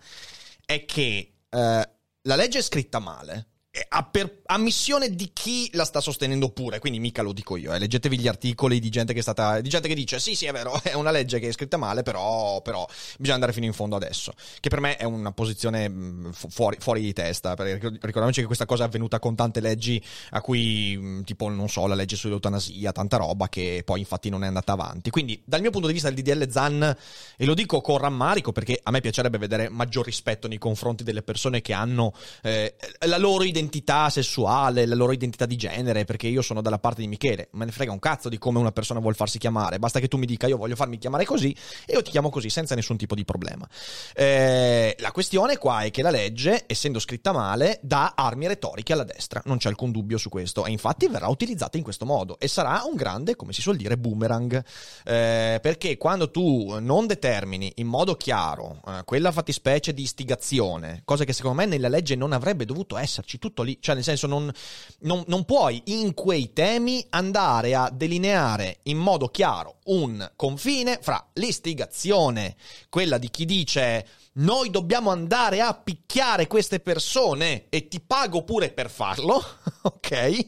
[0.66, 1.82] è che Uh,
[2.24, 3.48] la legge è scritta male
[3.90, 7.80] a, per, ammissione di chi la sta sostenendo pure, quindi mica lo dico io, eh.
[7.80, 10.52] leggetevi gli articoli di gente che è stata, di gente che dice sì sì è
[10.52, 13.96] vero, è una legge che è scritta male, però, però bisogna andare fino in fondo
[13.96, 18.46] adesso, che per me è una posizione mm, fuori, fuori di testa, perché ricordiamoci che
[18.46, 22.16] questa cosa è avvenuta con tante leggi a cui, mm, tipo, non so, la legge
[22.16, 25.94] sull'eutanasia, tanta roba che poi infatti non è andata avanti, quindi dal mio punto di
[25.94, 26.96] vista il DDL ZAN,
[27.38, 31.24] e lo dico con rammarico perché a me piacerebbe vedere maggior rispetto nei confronti delle
[31.24, 36.28] persone che hanno eh, la loro identità identità sessuale, la loro identità di genere, perché
[36.28, 39.00] io sono dalla parte di Michele, me ne frega un cazzo di come una persona
[39.00, 42.02] vuol farsi chiamare, basta che tu mi dica io voglio farmi chiamare così e io
[42.02, 43.68] ti chiamo così senza nessun tipo di problema.
[44.14, 49.04] Eh, la questione qua è che la legge, essendo scritta male, dà armi retoriche alla
[49.04, 50.66] destra, non c'è alcun dubbio su questo.
[50.66, 52.38] E infatti verrà utilizzata in questo modo.
[52.40, 54.64] E sarà un grande, come si suol dire, boomerang,
[55.04, 61.24] eh, perché quando tu non determini in modo chiaro eh, quella fattispecie di istigazione, cosa
[61.24, 64.52] che secondo me nella legge non avrebbe dovuto esserci, tutto lì, cioè nel senso non,
[65.00, 71.26] non, non puoi in quei temi andare a delineare in modo chiaro un confine fra
[71.34, 72.58] l'istigazione,
[72.90, 78.70] quella di chi dice noi dobbiamo andare a picchiare queste persone e ti pago pure
[78.70, 79.42] per farlo,
[79.84, 80.46] ok?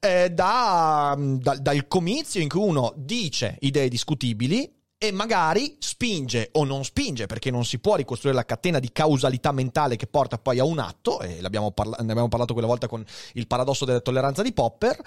[0.00, 6.64] Eh, da, da, dal comizio in cui uno dice idee discutibili e magari spinge o
[6.64, 10.58] non spinge, perché non si può ricostruire la catena di causalità mentale che porta poi
[10.58, 11.40] a un atto, e
[11.74, 15.00] parla- ne abbiamo parlato quella volta con il paradosso della tolleranza di Popper,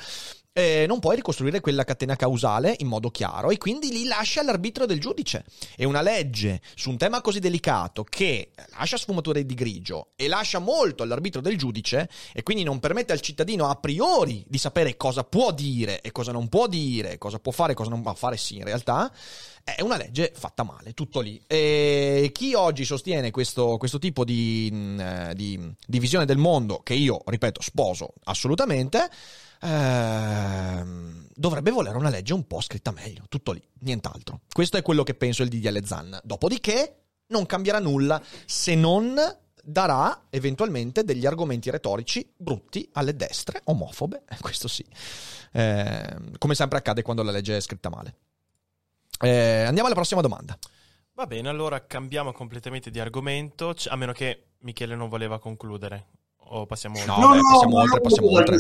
[0.54, 4.86] eh, non puoi ricostruire quella catena causale in modo chiaro e quindi li lascia all'arbitro
[4.86, 5.44] del giudice.
[5.76, 10.60] E una legge su un tema così delicato che lascia sfumature di grigio e lascia
[10.60, 15.24] molto all'arbitro del giudice e quindi non permette al cittadino a priori di sapere cosa
[15.24, 18.38] può dire e cosa non può dire, cosa può fare e cosa non può fare
[18.38, 19.12] sì in realtà,
[19.64, 21.42] è una legge fatta male, tutto lì.
[21.48, 26.82] E chi oggi sostiene questo, questo tipo di, mm, eh, di, di, visione del mondo,
[26.84, 29.10] che io, ripeto, sposo assolutamente,
[29.64, 30.84] eh,
[31.34, 34.42] dovrebbe volere una legge un po' scritta meglio, tutto lì, nient'altro.
[34.52, 36.20] Questo è quello che penso il DDL Zan.
[36.24, 39.16] Dopodiché non cambierà nulla se non
[39.66, 44.86] darà eventualmente degli argomenti retorici brutti alle destre, omofobe, questo sì,
[45.54, 48.16] eh, come sempre accade quando la legge è scritta male.
[49.20, 50.58] Eh, andiamo alla prossima domanda.
[51.14, 56.08] Va bene, allora cambiamo completamente di argomento, a meno che Michele non voleva concludere.
[56.50, 57.16] O passiamo oltre?
[57.16, 58.58] No, no, beh, passiamo no, oltre, passiamo no, oltre.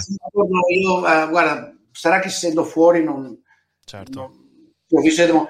[0.75, 3.39] Io, uh, guarda, sarà che essendo fuori non...
[3.85, 4.19] Certo.
[4.87, 5.49] Non, vedremo,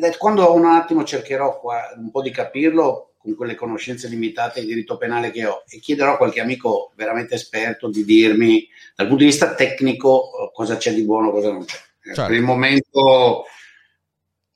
[0.00, 4.66] eh, quando un attimo cercherò qua un po' di capirlo con quelle conoscenze limitate di
[4.66, 9.24] diritto penale che ho e chiederò a qualche amico veramente esperto di dirmi dal punto
[9.24, 11.78] di vista tecnico cosa c'è di buono, cosa non c'è.
[12.00, 12.22] Certo.
[12.22, 13.44] Per il momento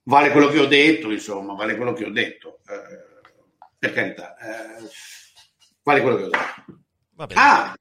[0.05, 4.89] vale quello che ho detto, insomma, vale quello che ho detto, eh, per carità, eh,
[5.83, 6.80] vale quello che ho detto.
[7.35, 7.75] Ah,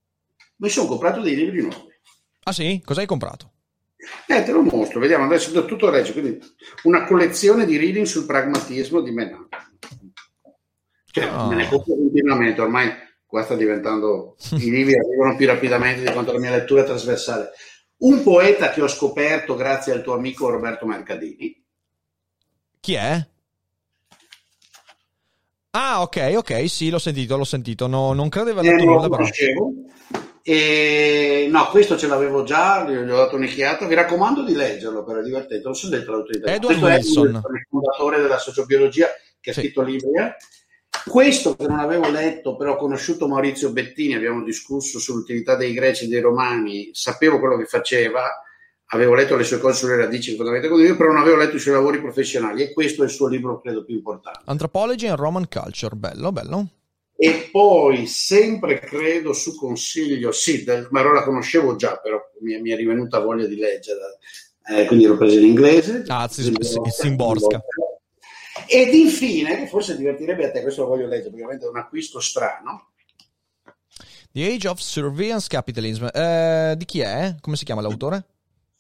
[0.58, 1.94] mi sono comprato dei libri nuovi.
[2.44, 2.82] Ah sì?
[2.84, 3.52] Cosa hai comprato?
[4.28, 6.40] Eh, te lo mostro, vediamo, adesso do tutto regge, quindi
[6.84, 9.48] una collezione di reading sul pragmatismo di Menan.
[11.12, 11.48] Cioè, oh.
[11.48, 12.92] me ne compro continuamente, ormai
[13.26, 17.50] qua sta diventando, i libri arrivano più rapidamente di quanto la mia lettura trasversale.
[17.98, 21.62] Un poeta che ho scoperto grazie al tuo amico Roberto Mercadini,
[22.80, 23.28] chi è?
[25.82, 27.88] Ah, ok, ok, sì, l'ho sentito, l'ho sentito.
[27.88, 29.26] No, non letto eh, nulla, però.
[30.44, 33.88] E, no, questo ce l'avevo già, gli ho dato un'occhiata.
[33.88, 35.64] Vi raccomando di leggerlo, però è divertente.
[35.64, 36.52] Non so detto l'autorità.
[36.52, 37.44] Edward questo Wilson.
[37.46, 39.08] è il fondatore della sociobiologia
[39.40, 39.62] che ha sì.
[39.62, 40.10] scritto libri.
[40.20, 40.36] Eh?
[41.08, 46.06] Questo che non avevo letto, però ho conosciuto Maurizio Bettini, abbiamo discusso sull'utilità dei greci
[46.06, 48.28] e dei romani, sapevo quello che faceva
[48.92, 51.60] avevo letto le sue cose sulle radici fondamentalmente come io, però non avevo letto i
[51.60, 54.40] suoi lavori professionali e questo è il suo libro credo più importante.
[54.46, 56.68] Anthropology and Roman Culture, bello, bello.
[57.16, 62.72] E poi sempre credo su consiglio, sì, del, ma la conoscevo già, però mi, mi,
[62.72, 64.06] è rivenuta voglia di leggerla,
[64.70, 66.06] eh, quindi l'ho presa in inglese.
[66.08, 67.62] Ah, Simborska.
[68.68, 72.92] Ed infine, forse divertirebbe a te, questo lo voglio leggere, perché è un acquisto strano.
[74.32, 76.08] The Age of Surveillance Capitalism.
[76.14, 77.36] Eh, di chi è?
[77.42, 78.26] Come si chiama l'autore?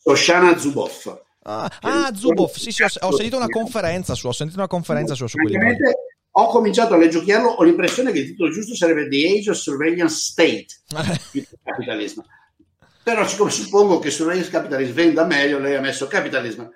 [0.03, 1.21] Oshana Zuboff.
[1.43, 5.15] Ah, ah Zuboff, sì, sì, ho, ho, sentito una conferenza sua, ho sentito una conferenza
[5.15, 5.75] sua su quel libro.
[6.31, 10.15] Ho cominciato a leggiucchiarlo, ho l'impressione che il titolo giusto sarebbe The Age of Surveillance
[10.15, 10.67] State,
[11.31, 12.25] più che capitalismo.
[13.03, 16.71] Però siccome suppongo che Surveillance Capitalism venda meglio, lei ha messo capitalismo.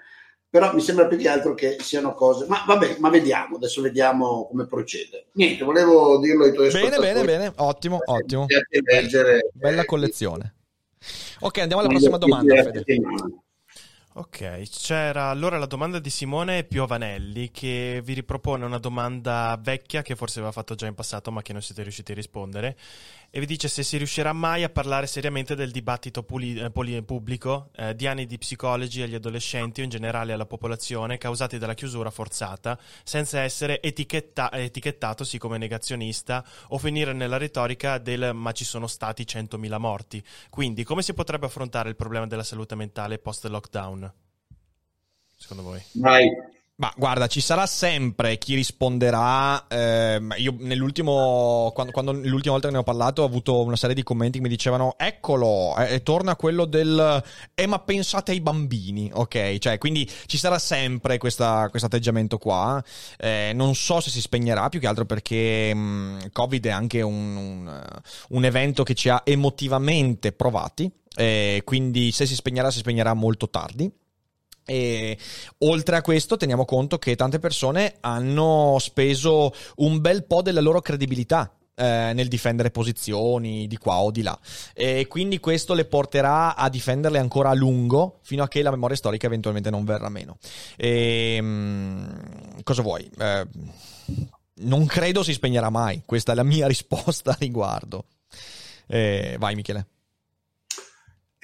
[0.50, 2.46] Però mi sembra più che altro che siano cose...
[2.48, 5.26] Ma vabbè, ma vediamo, adesso vediamo come procede.
[5.34, 8.46] Niente, volevo dirlo ai tuoi Bene, bene, bene, ottimo, ottimo.
[8.84, 10.54] Leggere, Bella collezione.
[11.44, 12.86] Ok, andiamo alla prossima domanda, Fede.
[14.16, 20.16] Ok, c'era allora la domanda di Simone Piovanelli che vi ripropone una domanda vecchia che
[20.16, 22.78] forse aveva fatto già in passato ma che non siete riusciti a rispondere
[23.36, 27.02] e vi dice se si riuscirà mai a parlare seriamente del dibattito puli- eh, poli-
[27.02, 31.74] pubblico eh, di anni di psicologi agli adolescenti o in generale alla popolazione causati dalla
[31.74, 38.52] chiusura forzata, senza essere etichetta- etichettato sì come negazionista o finire nella retorica del ma
[38.52, 40.24] ci sono stati 100.000 morti.
[40.52, 44.14] Quindi come si potrebbe affrontare il problema della salute mentale post-lockdown?
[45.36, 45.82] Secondo voi?
[45.94, 46.30] Vai.
[46.76, 49.68] Ma guarda, ci sarà sempre chi risponderà.
[49.68, 53.94] ehm, io nell'ultimo, quando, quando l'ultima volta che ne ho parlato, ho avuto una serie
[53.96, 57.24] di commenti che mi dicevano: Eccolo, e torna quello del.
[57.54, 59.58] Eh, ma pensate ai bambini, ok?
[59.60, 62.84] Cioè, quindi ci sarà sempre questo atteggiamento qua.
[63.20, 67.36] Eh, non so se si spegnerà, più che altro perché mh, Covid è anche un,
[67.36, 67.88] un,
[68.30, 70.92] un evento che ci ha emotivamente provati.
[71.16, 73.92] eh, quindi se si spegnerà, si spegnerà molto tardi.
[74.66, 75.18] E
[75.60, 80.82] oltre a questo teniamo conto che tante persone hanno speso un bel po' della loro
[80.82, 84.38] credibilità eh, nel difendere posizioni di qua o di là
[84.74, 88.96] e quindi questo le porterà a difenderle ancora a lungo fino a che la memoria
[88.96, 90.38] storica eventualmente non verrà meno.
[90.78, 93.10] E, mh, cosa vuoi?
[93.18, 93.48] Eh,
[94.56, 98.06] non credo si spegnerà mai, questa è la mia risposta a riguardo.
[98.88, 99.88] Eh, vai Michele.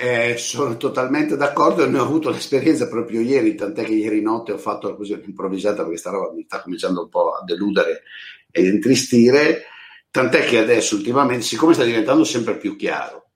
[0.02, 4.58] Eh, sono totalmente d'accordo, ne ho avuto l'esperienza proprio ieri, tant'è che ieri notte ho
[4.58, 8.04] fatto così improvvisata perché sta roba mi sta cominciando un po' a deludere
[8.50, 9.66] e intristire,
[10.10, 13.32] tant'è che adesso ultimamente, siccome sta diventando sempre più chiaro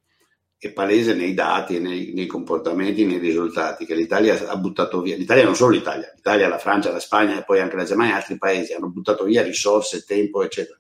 [0.58, 5.44] e palese nei dati, nei, nei comportamenti, nei risultati, che l'Italia ha buttato via, l'Italia
[5.44, 8.38] non solo l'Italia, l'Italia, la Francia, la Spagna e poi anche la Germania e altri
[8.38, 10.80] paesi hanno buttato via risorse, tempo, eccetera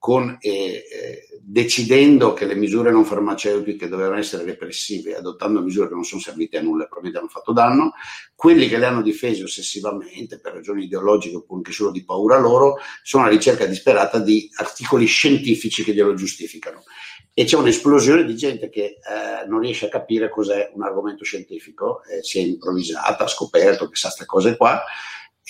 [0.00, 5.94] con, eh, eh, decidendo che le misure non farmaceutiche dovevano essere repressive, adottando misure che
[5.94, 7.92] non sono servite a nulla e probabilmente hanno fatto danno,
[8.34, 12.76] quelli che le hanno difese ossessivamente per ragioni ideologiche oppure anche solo di paura loro,
[13.02, 16.82] sono alla ricerca disperata di articoli scientifici che glielo giustificano.
[17.32, 22.02] E c'è un'esplosione di gente che eh, non riesce a capire cos'è un argomento scientifico,
[22.04, 24.82] eh, si è improvvisata, ha scoperto che sa queste cose qua,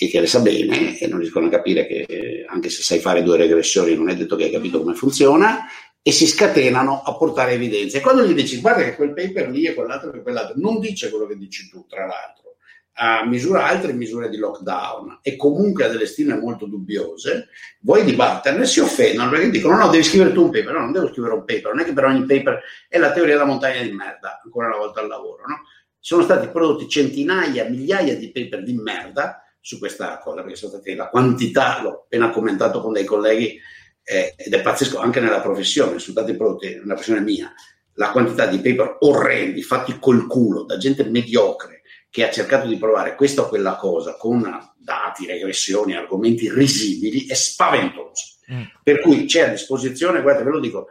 [0.07, 3.23] che le sa bene e non riescono a capire che eh, anche se sai fare
[3.23, 5.65] due regressioni non è detto che hai capito come funziona
[6.01, 7.97] e si scatenano a portare evidenze.
[7.97, 11.09] E quando gli dici guarda che quel paper lì e quell'altro che quell'altro, non dice
[11.09, 12.55] quello che dici tu, tra l'altro,
[12.97, 17.49] uh, misura altre misure di lockdown e comunque ha delle stime molto dubbiose,
[17.81, 21.09] vuoi dibatterne, si offendono perché dicono no, devi scrivere tu un paper, no, non devo
[21.09, 23.91] scrivere un paper, non è che per ogni paper è la teoria della montagna di
[23.91, 25.61] merda, ancora una volta al lavoro, no?
[25.99, 30.95] Sono stati prodotti centinaia, migliaia di paper di merda su questa cosa, perché sono stati
[30.95, 33.59] la quantità, l'ho appena commentato con dei colleghi,
[34.03, 37.53] eh, ed è pazzesco anche nella professione, sono stati prodotti, nella professione mia,
[37.93, 42.77] la quantità di paper orrendi, fatti col culo, da gente mediocre, che ha cercato di
[42.77, 44.43] provare questa o quella cosa con
[44.77, 48.39] dati, regressioni, argomenti risibili, è spaventoso.
[48.51, 48.63] Mm.
[48.83, 50.87] Per cui c'è a disposizione, guardate, ve lo dico,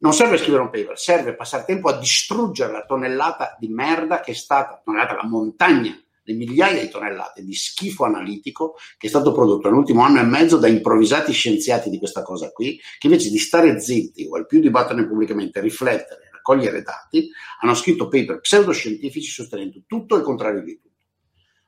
[0.00, 4.32] non serve scrivere un paper, serve passare tempo a distruggere la tonnellata di merda che
[4.32, 5.98] è stata, tonnellata, la montagna
[6.30, 10.58] le migliaia di tonnellate di schifo analitico che è stato prodotto nell'ultimo anno e mezzo
[10.58, 14.60] da improvvisati scienziati di questa cosa qui, che invece di stare zitti o al più
[14.60, 20.88] dibattere pubblicamente, riflettere, raccogliere dati, hanno scritto paper pseudoscientifici sostenendo tutto il contrario di tutto.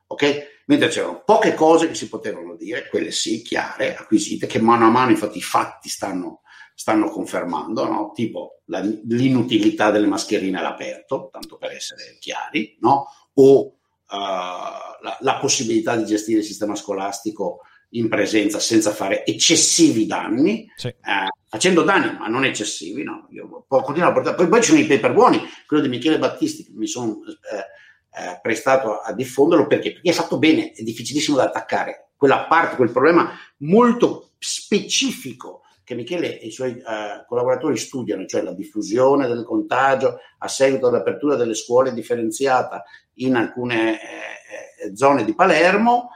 [0.09, 0.51] Ok?
[0.66, 4.90] Mentre c'erano poche cose che si potevano dire, quelle sì, chiare, acquisite, che mano a
[4.90, 6.42] mano infatti i fatti stanno,
[6.75, 8.12] stanno confermando, no?
[8.14, 13.07] tipo la, l'inutilità delle mascherine all'aperto, tanto per essere chiari, no?
[13.35, 13.77] o
[14.18, 20.88] la, la, possibilità di gestire il sistema scolastico in presenza senza fare eccessivi danni, sì.
[20.88, 23.27] eh, facendo danni ma non eccessivi, no?
[23.31, 24.37] Io a portare.
[24.37, 28.22] Poi, poi ci sono i paper buoni, quello di Michele Battisti, che mi sono eh,
[28.22, 29.92] eh, prestato a, a diffonderlo perché?
[29.92, 32.11] perché è fatto bene, è difficilissimo da attaccare.
[32.16, 38.42] Quella parte, quel problema molto specifico che Michele e i suoi uh, collaboratori studiano, cioè
[38.42, 45.25] la diffusione del contagio a seguito dell'apertura delle scuole differenziata in alcune eh, eh zone
[45.25, 46.11] di Palermo,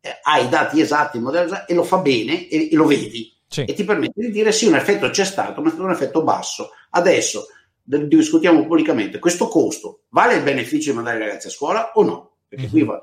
[0.00, 1.18] eh, ha i dati esatti
[1.66, 3.64] e lo fa bene e, e lo vedi sì.
[3.64, 6.22] e ti permette di dire sì, un effetto c'è stato, ma è stato un effetto
[6.22, 6.70] basso.
[6.90, 7.46] Adesso
[7.82, 12.36] discutiamo pubblicamente questo costo vale il beneficio di mandare i ragazzi a scuola o no?
[12.46, 12.72] Perché mm-hmm.
[12.72, 13.00] qui va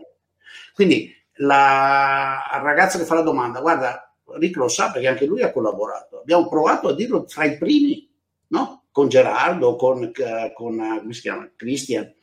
[0.74, 4.05] Quindi la ragazza che fa la domanda, guarda,
[4.38, 6.20] Rick lo sa perché anche lui ha collaborato.
[6.20, 8.10] Abbiamo provato a dirlo tra i primi,
[8.48, 8.86] no?
[8.92, 11.52] Con Gerardo, con, uh, con si chiama?
[11.56, 12.14] Christian,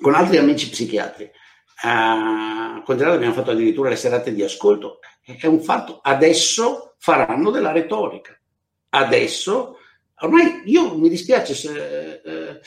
[0.00, 1.30] con altri amici psichiatri.
[1.82, 4.98] Uh, con Gerardo abbiamo fatto addirittura le serate di ascolto.
[5.24, 6.00] È un fatto.
[6.02, 8.38] Adesso faranno della retorica.
[8.90, 9.76] Adesso,
[10.20, 12.20] ormai io mi dispiace se.
[12.24, 12.60] Eh,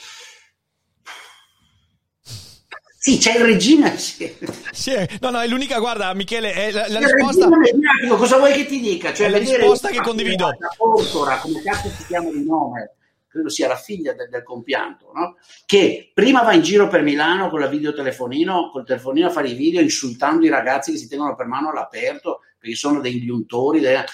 [3.04, 3.97] Sì, c'è il regime.
[3.97, 4.32] Sì.
[4.72, 4.91] Sì,
[5.22, 7.47] no, no, è l'unica, guarda, Michele, è la, la Il risposta...
[7.49, 9.12] mediatico, cosa vuoi che ti dica?
[9.12, 10.49] Cioè, È la risposta che condivido.
[10.52, 12.97] figlia, La Portora, come cazzo si chiama di nome,
[13.28, 15.38] credo sia la figlia del, del compianto, no?
[15.66, 19.56] che prima va in giro per Milano con la videotelefonino, col telefonino a fare i
[19.56, 24.06] video insultando i ragazzi che si tengono per mano all'aperto perché sono degli untori, de-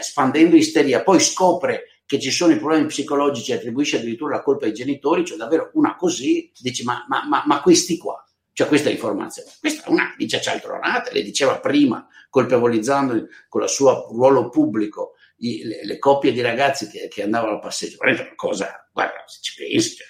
[0.00, 4.66] spandendo isteria, poi scopre che ci sono i problemi psicologici e attribuisce addirittura la colpa
[4.66, 8.21] ai genitori, cioè davvero una così, dici ma, ma, ma, ma questi qua,
[8.52, 13.68] cioè questa è informazione, questa è una dice cialtronate, le diceva prima, colpevolizzando con il
[13.68, 18.26] suo ruolo pubblico i- le, le coppie di ragazzi che, che andavano a passeggio, veramente
[18.26, 20.06] una cosa, guarda, se ci pensi, cioè,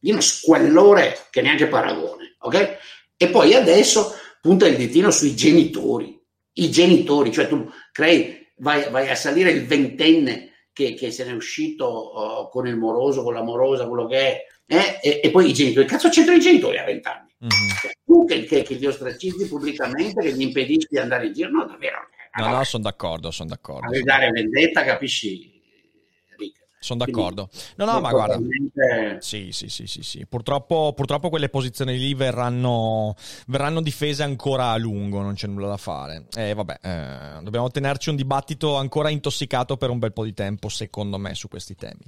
[0.00, 2.76] di uno squallore che neanche paragone, ok?
[3.16, 6.16] E poi adesso punta il ditino sui genitori,
[6.54, 11.32] i genitori, cioè tu crei, vai, vai a salire il ventenne che, che se n'è
[11.32, 15.52] uscito oh, con il moroso, con l'amorosa, quello che è, eh, e, e poi i
[15.52, 17.34] genitori, cazzo c'entrano i genitori a vent'anni?
[17.38, 17.48] Mhm.
[17.80, 21.50] Cioè, tu che, che, che li ostracizzi pubblicamente, che gli impedisci di andare in giro,
[21.50, 21.98] no, davvero.
[22.38, 23.88] No, no, sono d'accordo, sono d'accordo.
[23.88, 25.57] a dare vendetta, capisci?
[26.80, 27.48] Sono d'accordo.
[27.76, 28.38] No, no, ma guarda...
[29.18, 30.26] Sì, sì, sì, sì, sì.
[30.26, 33.14] Purtroppo, purtroppo quelle posizioni lì verranno,
[33.46, 36.26] verranno difese ancora a lungo, non c'è nulla da fare.
[36.36, 40.68] E vabbè, eh, dobbiamo tenerci un dibattito ancora intossicato per un bel po' di tempo,
[40.68, 42.04] secondo me, su questi temi.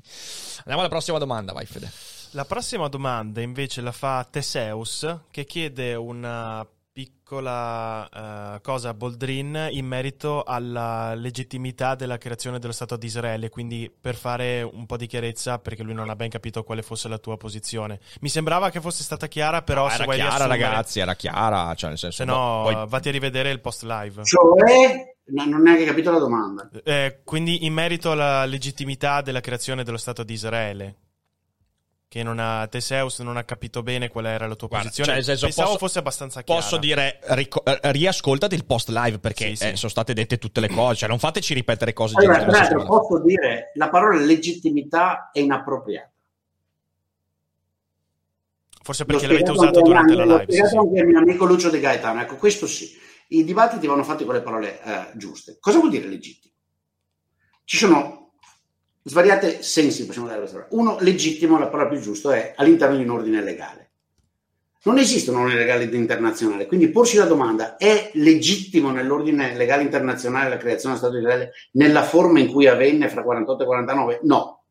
[0.58, 1.90] Andiamo alla prossima domanda, vai Fede.
[2.32, 6.64] La prossima domanda invece la fa Teseus che chiede una
[7.00, 13.48] piccola eh, cosa a Boldrin in merito alla legittimità della creazione dello Stato di Israele,
[13.48, 17.08] quindi per fare un po' di chiarezza perché lui non ha ben capito quale fosse
[17.08, 18.00] la tua posizione.
[18.20, 21.74] Mi sembrava che fosse stata chiara, però se era vuoi chiara, riassumere, ragazzi, era chiara.
[21.74, 24.22] Cioè, nel senso, se no poi- vatti a rivedere il post live.
[24.24, 26.68] Cioè, no, non hai capito la domanda.
[26.84, 30.96] Eh, quindi in merito alla legittimità della creazione dello Stato di Israele.
[32.10, 35.12] Che non ha, Teseus non ha capito bene qual era la tua Guarda, posizione.
[35.22, 36.60] cioè, senso, Pensavo posso- fosse abbastanza chiara.
[36.60, 39.68] Posso dire, rico- eh, riascoltati il post live perché Sì, sì.
[39.68, 42.84] eh, sono state dette tutte le cose, cioè non fateci ripetere cose Allora, tra l'altro,
[42.84, 46.10] posso dire, la parola legittimità è inappropriata.
[48.82, 50.46] Forse L'ho perché l'avete usato durante la l'ho live.
[50.52, 50.76] sì, spiegato sì.
[50.78, 52.20] anche al mio amico Lucio De Gaetano.
[52.22, 52.90] Ecco, questo sì.
[53.28, 55.58] I dibattiti vanno fatti con le parole eh, giuste.
[55.60, 56.54] Cosa vuol dire legittimo?
[57.62, 58.19] Ci sono
[59.02, 60.80] svariate sensi, possiamo dare questa parola.
[60.80, 63.90] Uno, legittimo, la parola più giusta è all'interno di un ordine legale.
[64.82, 70.48] Non esiste un ordine legale internazionale, quindi porsi la domanda, è legittimo nell'ordine legale internazionale
[70.48, 74.20] la creazione dello Stato di Israele nella forma in cui avvenne fra 48 e 49?
[74.22, 74.64] No.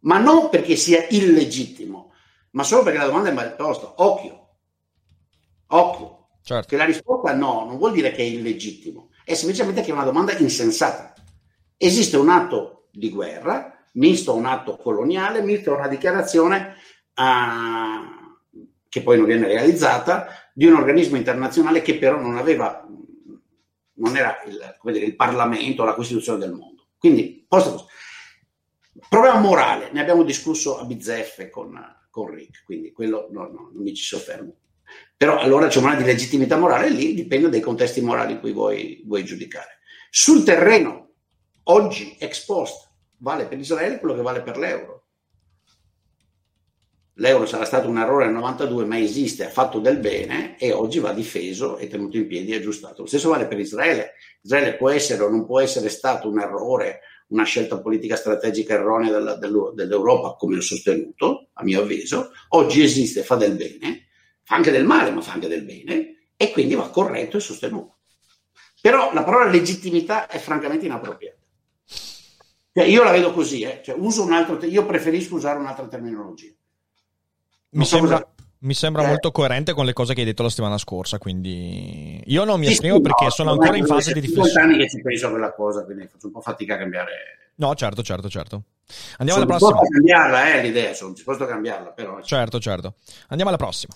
[0.00, 2.12] Ma non perché sia illegittimo,
[2.50, 3.92] ma solo perché la domanda è mal posta.
[3.96, 4.48] Occhio,
[5.66, 6.68] occhio, Certo.
[6.68, 10.04] che la risposta no non vuol dire che è illegittimo, è semplicemente che è una
[10.04, 11.12] domanda insensata.
[11.78, 16.74] Esiste un atto di guerra, misto a un atto coloniale, misto a una dichiarazione
[17.14, 18.36] ah,
[18.88, 22.84] che poi non viene realizzata di un organismo internazionale che però non aveva,
[23.94, 26.88] non era il, dire, il Parlamento, la Costituzione del mondo.
[26.98, 27.84] Quindi, posto così.
[29.08, 33.82] Problema morale, ne abbiamo discusso a bizzeffe con, con Rick, quindi quello no, no, non
[33.82, 34.56] mi ci soffermo.
[35.16, 39.02] Però allora c'è una di legittimità morale lì, dipende dai contesti morali in cui vuoi,
[39.06, 39.78] vuoi giudicare.
[40.10, 41.07] Sul terreno,
[41.70, 45.04] oggi, ex post, vale per Israele quello che vale per l'euro.
[47.14, 51.00] L'euro sarà stato un errore nel 92, ma esiste, ha fatto del bene e oggi
[51.00, 53.02] va difeso e tenuto in piedi e aggiustato.
[53.02, 54.12] Lo stesso vale per Israele.
[54.40, 59.10] Israele può essere o non può essere stato un errore, una scelta politica strategica erronea
[59.10, 62.30] della- dell'Europa, come ho sostenuto, a mio avviso.
[62.50, 64.06] Oggi esiste, fa del bene,
[64.44, 67.96] fa anche del male, ma fa anche del bene, e quindi va corretto e sostenuto.
[68.80, 71.37] Però la parola legittimità è francamente inappropriata.
[72.78, 73.80] Cioè, io la vedo così, eh.
[73.84, 76.50] Cioè, uso un altro io preferisco usare un'altra terminologia.
[77.70, 79.06] Mi Non sembra, mi sembra Eh.
[79.08, 82.66] molto coerente con le cose che hai detto la settimana scorsa, quindi io non mi
[82.66, 84.72] Sì, esprimo sì, perché no, sono ancora in sono fase di 50 riflessione.
[84.74, 87.10] anni che ci penso a quella cosa, quindi faccio un po' fatica a cambiare.
[87.56, 88.62] No, certo, certo, certo.
[89.18, 89.80] Andiamo sono alla prossima.
[89.80, 92.22] a cambiarla, eh, l'idea, sono disposto a cambiarla, però...
[92.22, 92.94] Certo, certo.
[93.28, 93.92] Andiamo alla prossima.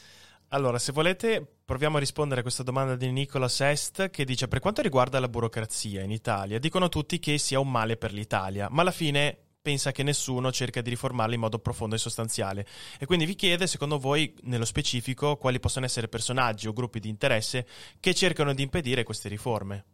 [0.54, 4.60] Allora, se volete, proviamo a rispondere a questa domanda di Nicolas Est che dice: Per
[4.60, 8.82] quanto riguarda la burocrazia in Italia, dicono tutti che sia un male per l'Italia, ma
[8.82, 12.66] alla fine pensa che nessuno cerca di riformarla in modo profondo e sostanziale.
[12.98, 17.08] E quindi vi chiede, secondo voi, nello specifico, quali possono essere personaggi o gruppi di
[17.08, 17.66] interesse
[17.98, 19.84] che cercano di impedire queste riforme.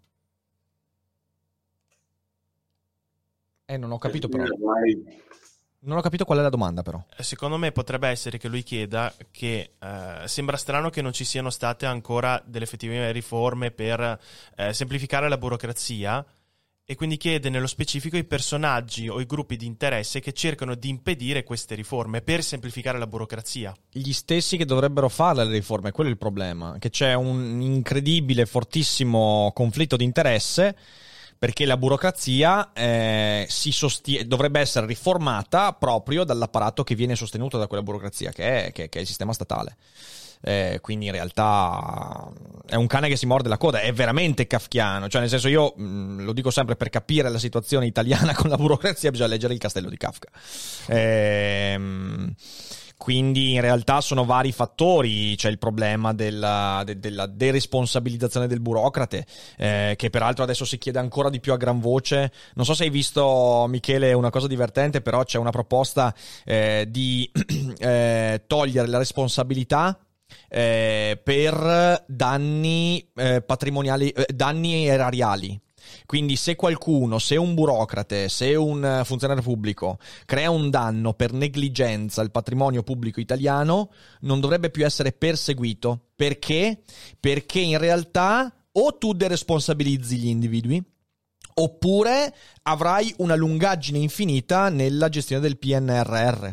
[3.64, 4.44] Eh, non ho capito però.
[5.80, 7.02] Non ho capito qual è la domanda però.
[7.16, 11.24] Eh, Secondo me potrebbe essere che lui chieda che eh, sembra strano che non ci
[11.24, 14.18] siano state ancora delle effettive riforme per
[14.56, 16.24] eh, semplificare la burocrazia
[16.90, 20.88] e quindi chiede nello specifico i personaggi o i gruppi di interesse che cercano di
[20.88, 23.76] impedire queste riforme per semplificare la burocrazia.
[23.90, 28.46] Gli stessi che dovrebbero fare le riforme, quello è il problema, che c'è un incredibile,
[28.46, 30.74] fortissimo conflitto di interesse
[31.38, 37.82] perché la burocrazia eh, sostiene, dovrebbe essere riformata proprio dall'apparato che viene sostenuto da quella
[37.82, 39.76] burocrazia, che è, che, che è il sistema statale.
[40.40, 42.30] Eh, quindi in realtà
[42.64, 45.74] è un cane che si morde la coda, è veramente kafkiano, cioè nel senso io
[45.76, 49.54] mh, mm, lo dico sempre per capire la situazione italiana con la burocrazia bisogna leggere
[49.54, 50.28] il castello di Kafka.
[50.86, 51.80] Eh,
[52.98, 59.24] quindi in realtà sono vari fattori, c'è il problema della, de, della deresponsabilizzazione del burocrate,
[59.56, 62.32] eh, che peraltro adesso si chiede ancora di più a gran voce.
[62.54, 66.12] Non so se hai visto, Michele, una cosa divertente, però c'è una proposta
[66.44, 67.30] eh, di
[67.78, 69.96] eh, togliere la responsabilità
[70.48, 75.58] eh, per danni eh, patrimoniali, eh, danni erariali.
[76.06, 82.20] Quindi se qualcuno, se un burocrate, se un funzionario pubblico crea un danno per negligenza
[82.20, 86.08] al patrimonio pubblico italiano, non dovrebbe più essere perseguito.
[86.14, 86.82] Perché?
[87.20, 90.82] Perché in realtà o tu deresponsabilizzi gli individui,
[91.54, 92.32] oppure
[92.62, 96.48] avrai una lungaggine infinita nella gestione del PNRR.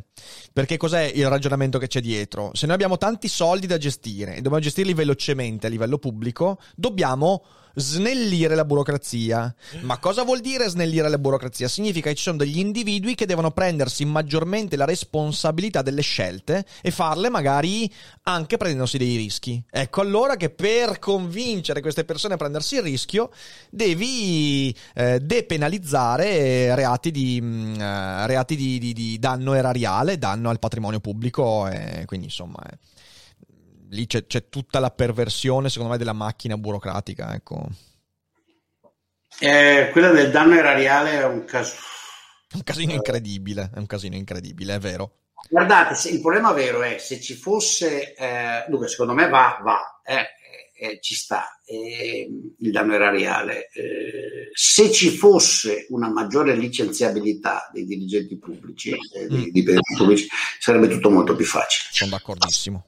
[0.52, 2.50] Perché cos'è il ragionamento che c'è dietro?
[2.54, 7.44] Se noi abbiamo tanti soldi da gestire e dobbiamo gestirli velocemente a livello pubblico, dobbiamo
[7.76, 9.54] snellire la burocrazia.
[9.82, 11.68] Ma cosa vuol dire snellire la burocrazia?
[11.68, 16.92] Significa che ci sono degli individui che devono prendersi maggiormente la responsabilità delle scelte e
[16.92, 17.92] farle magari
[18.24, 19.62] anche prendendosi dei rischi.
[19.70, 23.30] Ecco allora che per convincere queste persone a prendersi il rischio
[23.70, 30.60] devi eh, depenalizzare reati, di, mm, eh, reati di, di, di, danno erariale, danno al
[30.60, 32.60] patrimonio pubblico e quindi insomma...
[32.72, 32.95] Eh
[33.90, 37.34] lì c'è, c'è, tutta la perversione, secondo me, della macchina burocratica.
[37.34, 37.68] Ecco.
[39.40, 41.76] Eh, quella del danno erariale è un caso.
[42.54, 45.18] Un casino incredibile, è un casino incredibile, è vero.
[45.50, 50.26] Guardate, il problema vero è se ci fosse, eh, dunque secondo me va, va, eh,
[50.78, 52.28] eh, ci sta eh,
[52.60, 53.70] il danno erariale.
[53.74, 59.52] Eh, se ci fosse una maggiore licenziabilità dei dirigenti pubblici, eh, dei mm.
[59.52, 60.28] dipendenti pubblici,
[60.60, 61.90] sarebbe tutto molto più facile.
[61.92, 62.88] Sono d'accordissimo.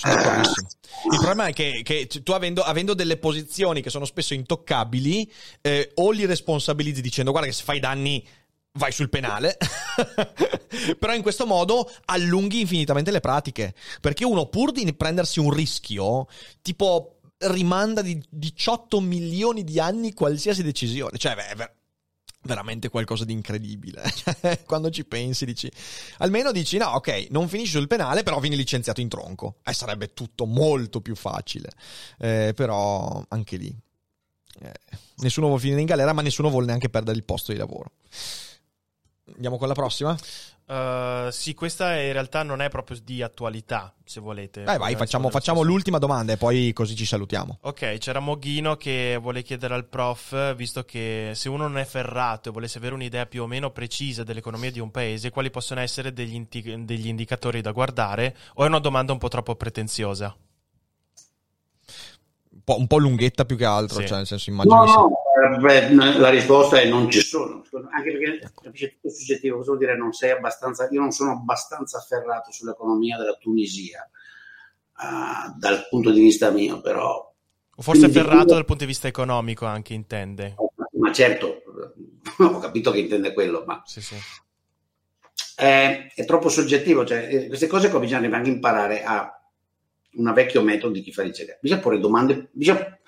[0.00, 0.68] Sono d'accordissimo.
[1.12, 5.30] Il problema è che, che tu avendo, avendo, delle posizioni che sono spesso intoccabili,
[5.60, 8.26] eh, o li responsabilizzi dicendo guarda che se fai danni
[8.72, 9.58] vai sul penale,
[10.98, 16.28] però in questo modo allunghi infinitamente le pratiche, perché uno pur di prendersi un rischio,
[16.62, 21.72] tipo rimanda di 18 milioni di anni qualsiasi decisione, cioè beh,
[22.42, 24.02] veramente qualcosa di incredibile.
[24.66, 25.70] Quando ci pensi, dici,
[26.18, 29.56] almeno dici, no, ok, non finisci sul penale, però vieni licenziato in tronco.
[29.64, 31.70] Eh, sarebbe tutto molto più facile.
[32.18, 33.74] Eh, però anche lì,
[34.62, 34.72] eh,
[35.16, 37.92] nessuno vuole finire in galera, ma nessuno vuole neanche perdere il posto di lavoro.
[39.34, 40.16] Andiamo con la prossima?
[40.70, 44.62] Uh, sì, questa in realtà non è proprio di attualità, se volete.
[44.62, 47.58] Dai, vai, facciamo, facciamo l'ultima domanda e poi così ci salutiamo.
[47.62, 52.50] Ok, c'era Moghino che vuole chiedere al prof, visto che se uno non è ferrato
[52.50, 56.12] e volesse avere un'idea più o meno precisa dell'economia di un paese, quali possono essere
[56.12, 58.36] degli, indi- degli indicatori da guardare?
[58.54, 60.36] O è una domanda un po' troppo pretenziosa?
[62.70, 64.06] Un po', un po lunghetta più che altro, sì.
[64.06, 64.84] cioè nel senso immagino...
[64.84, 69.70] No, no, Beh, la risposta è non ci sono, anche perché capisci tutto soggettivo, cosa
[69.70, 74.08] vuol dire non sei abbastanza, io non sono abbastanza afferrato sull'economia della Tunisia
[74.98, 77.28] uh, dal punto di vista mio, però...
[77.74, 80.54] O forse afferrato dal punto di vista economico anche intende.
[80.98, 81.62] Ma certo,
[82.38, 83.82] ho capito che intende quello, ma...
[83.86, 84.16] Sì, sì.
[85.56, 89.39] È, è, troppo soggettivo, cioè, eh, queste cose qua bisogna anche imparare a
[90.12, 91.58] un vecchio metodo di chi fa ricerca.
[91.60, 92.98] Bisogna porre domande, bisogna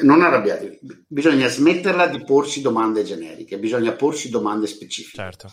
[0.00, 5.16] non arrabbiatevi, bisogna smetterla di porsi domande generiche, bisogna porsi domande specifiche.
[5.16, 5.52] Certo.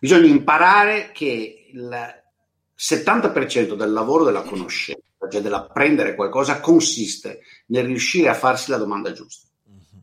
[0.00, 2.22] Bisogna imparare che il
[2.76, 9.12] 70% del lavoro della conoscenza, cioè dell'apprendere qualcosa, consiste nel riuscire a farsi la domanda
[9.12, 9.46] giusta.
[9.68, 10.00] Mm-hmm.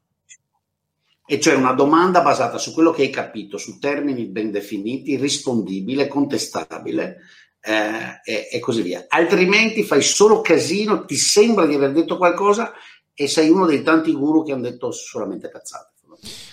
[1.26, 6.08] E cioè una domanda basata su quello che hai capito, su termini ben definiti, rispondibile,
[6.08, 7.18] contestabile
[7.68, 9.06] eh, e, e così via.
[9.10, 12.72] Altrimenti fai solo casino, ti sembra di aver detto qualcosa
[13.14, 15.96] e sei uno dei tanti guru che hanno detto solamente cazzate.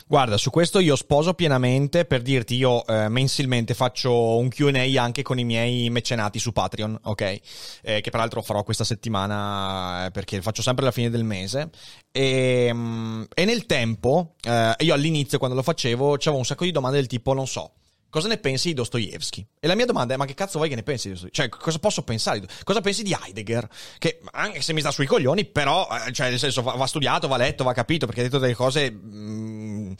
[0.06, 5.22] Guarda, su questo io sposo pienamente per dirti, io eh, mensilmente faccio un QA anche
[5.22, 7.38] con i miei mecenati su Patreon, ok?
[7.82, 11.70] Eh, che peraltro farò questa settimana eh, perché faccio sempre alla fine del mese.
[12.12, 16.70] E, mm, e nel tempo, eh, io all'inizio quando lo facevo, avevo un sacco di
[16.70, 17.72] domande del tipo, non so,
[18.14, 19.44] cosa ne pensi di Dostoevsky?
[19.58, 21.42] E la mia domanda è, ma che cazzo vuoi che ne pensi di Dostoevsky?
[21.42, 22.38] Cioè, cosa posso pensare?
[22.38, 22.46] Di...
[22.62, 23.68] Cosa pensi di Heidegger?
[23.98, 27.26] Che, anche se mi sta sui coglioni, però, eh, cioè, nel senso, va, va, studiato,
[27.26, 28.88] va letto, va capito, perché ha detto delle cose...
[28.92, 29.94] Mm,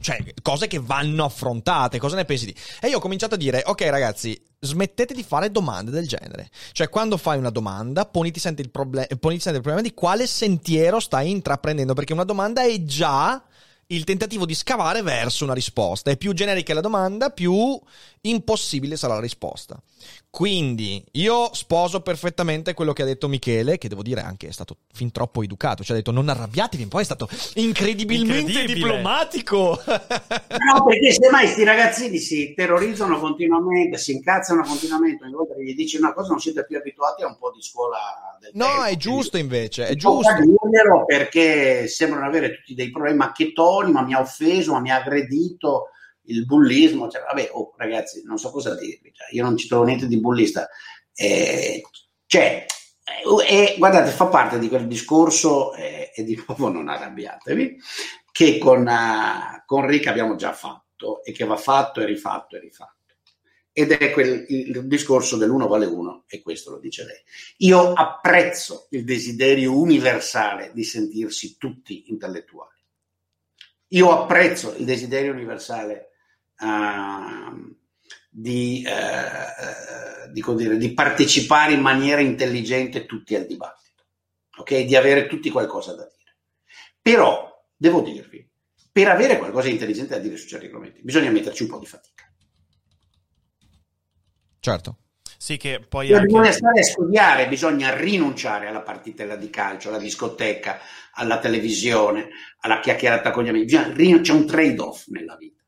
[0.00, 1.98] cioè, cose che vanno affrontate.
[1.98, 2.54] Cosa ne pensi di...
[2.80, 6.50] E io ho cominciato a dire, ok ragazzi, smettete di fare domande del genere.
[6.70, 10.28] Cioè, quando fai una domanda, poniti sempre il, proble- poniti sempre il problema di quale
[10.28, 13.42] sentiero stai intraprendendo, perché una domanda è già
[13.90, 16.10] il tentativo di scavare verso una risposta.
[16.10, 17.80] È più generica la domanda, più
[18.22, 19.80] impossibile sarà la risposta.
[20.30, 24.76] Quindi io sposo perfettamente quello che ha detto Michele, che devo dire anche è stato
[24.92, 29.80] fin troppo educato, cioè ha detto non arrabbiatevi, poi è stato incredibilmente diplomatico.
[30.68, 35.74] No, perché semmai questi ragazzini si terrorizzano continuamente, si incazzano continuamente, ogni volta che gli
[35.74, 37.96] dici una cosa non siete più abituati a un po' di scuola
[38.40, 38.82] del No, tempo.
[38.84, 40.34] è giusto invece, è giusto.
[41.06, 43.32] Perché sembrano avere tutti dei problemi, ma
[43.78, 45.90] toni, ma mi ha offeso, ma mi ha aggredito
[46.22, 49.84] il bullismo, cioè, vabbè, oh, ragazzi, non so cosa dirvi, cioè, io non ci trovo
[49.84, 50.68] niente di bullista.
[51.14, 51.82] Eh,
[52.26, 52.66] cioè,
[53.48, 57.78] eh, guardate, fa parte di quel discorso, eh, e di nuovo non arrabbiatevi,
[58.30, 62.60] che con, uh, con Rick abbiamo già fatto e che va fatto e rifatto e
[62.60, 62.96] rifatto.
[63.72, 67.20] Ed è quel, il discorso dell'uno vale uno, e questo lo dice lei.
[67.58, 72.77] Io apprezzo il desiderio universale di sentirsi tutti intellettuali.
[73.88, 76.10] Io apprezzo il desiderio universale
[76.58, 77.76] uh,
[78.28, 84.04] di, uh, di, dire, di, partecipare in maniera intelligente tutti al dibattito,
[84.58, 84.84] okay?
[84.84, 86.36] di avere tutti qualcosa da dire.
[87.00, 88.46] Però, devo dirvi,
[88.92, 91.86] per avere qualcosa di intelligente da dire su certi argomenti, bisogna metterci un po' di
[91.86, 92.30] fatica.
[94.60, 94.98] Certo.
[95.40, 96.26] Sì, che poi anche...
[96.26, 100.80] bisogna stare a studiare, bisogna rinunciare alla partita di calcio, alla discoteca,
[101.12, 103.76] alla televisione, alla chiacchierata con gli amici.
[103.92, 105.62] Bisogna, c'è un trade-off nella vita.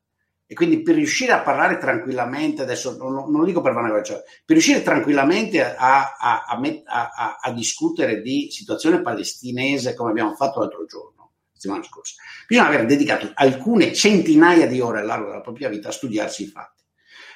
[0.44, 4.56] E quindi per riuscire a parlare tranquillamente, adesso non, non lo dico per vanagloria, per
[4.56, 11.34] riuscire tranquillamente a, a, a, a, discutere di situazione palestinese come abbiamo fatto l'altro giorno,
[11.52, 12.16] settimana scorsa,
[12.48, 16.79] bisogna aver dedicato alcune centinaia di ore all'arco della propria vita a studiarsi i fatti.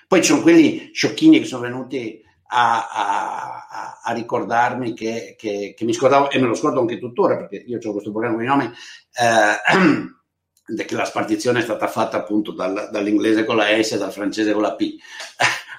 [0.06, 5.84] Poi ci sono quelli sciocchini che sono venuti a, a, a ricordarmi che, che, che,
[5.84, 8.46] mi scordavo, e me lo scordo anche tuttora perché io ho questo problema con i
[8.46, 8.64] nomi.
[8.64, 10.12] Eh,
[10.86, 14.52] che la spartizione è stata fatta appunto dal, dall'inglese con la S e dal francese
[14.52, 14.94] con la P.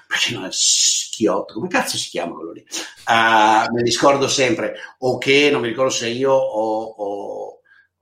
[0.06, 2.64] Perché non è schiotto, come cazzo si chiama quello lì?
[3.06, 7.55] Uh, me li scordo sempre, o che non mi ricordo se io o, o,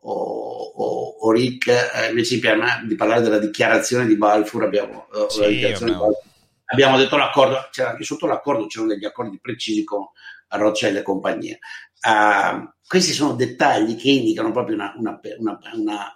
[0.06, 5.92] o, o Rick, eh, invece di, parlare della dichiarazione di Balfour, abbiamo, eh, sì, dichiarazione
[5.92, 6.22] di Balfour,
[6.66, 10.06] abbiamo detto l'accordo, c'era anche sotto l'accordo, c'erano degli accordi precisi con
[10.48, 11.58] Rothschild e compagnia.
[12.06, 15.18] Uh, questi sono dettagli che indicano proprio una, una,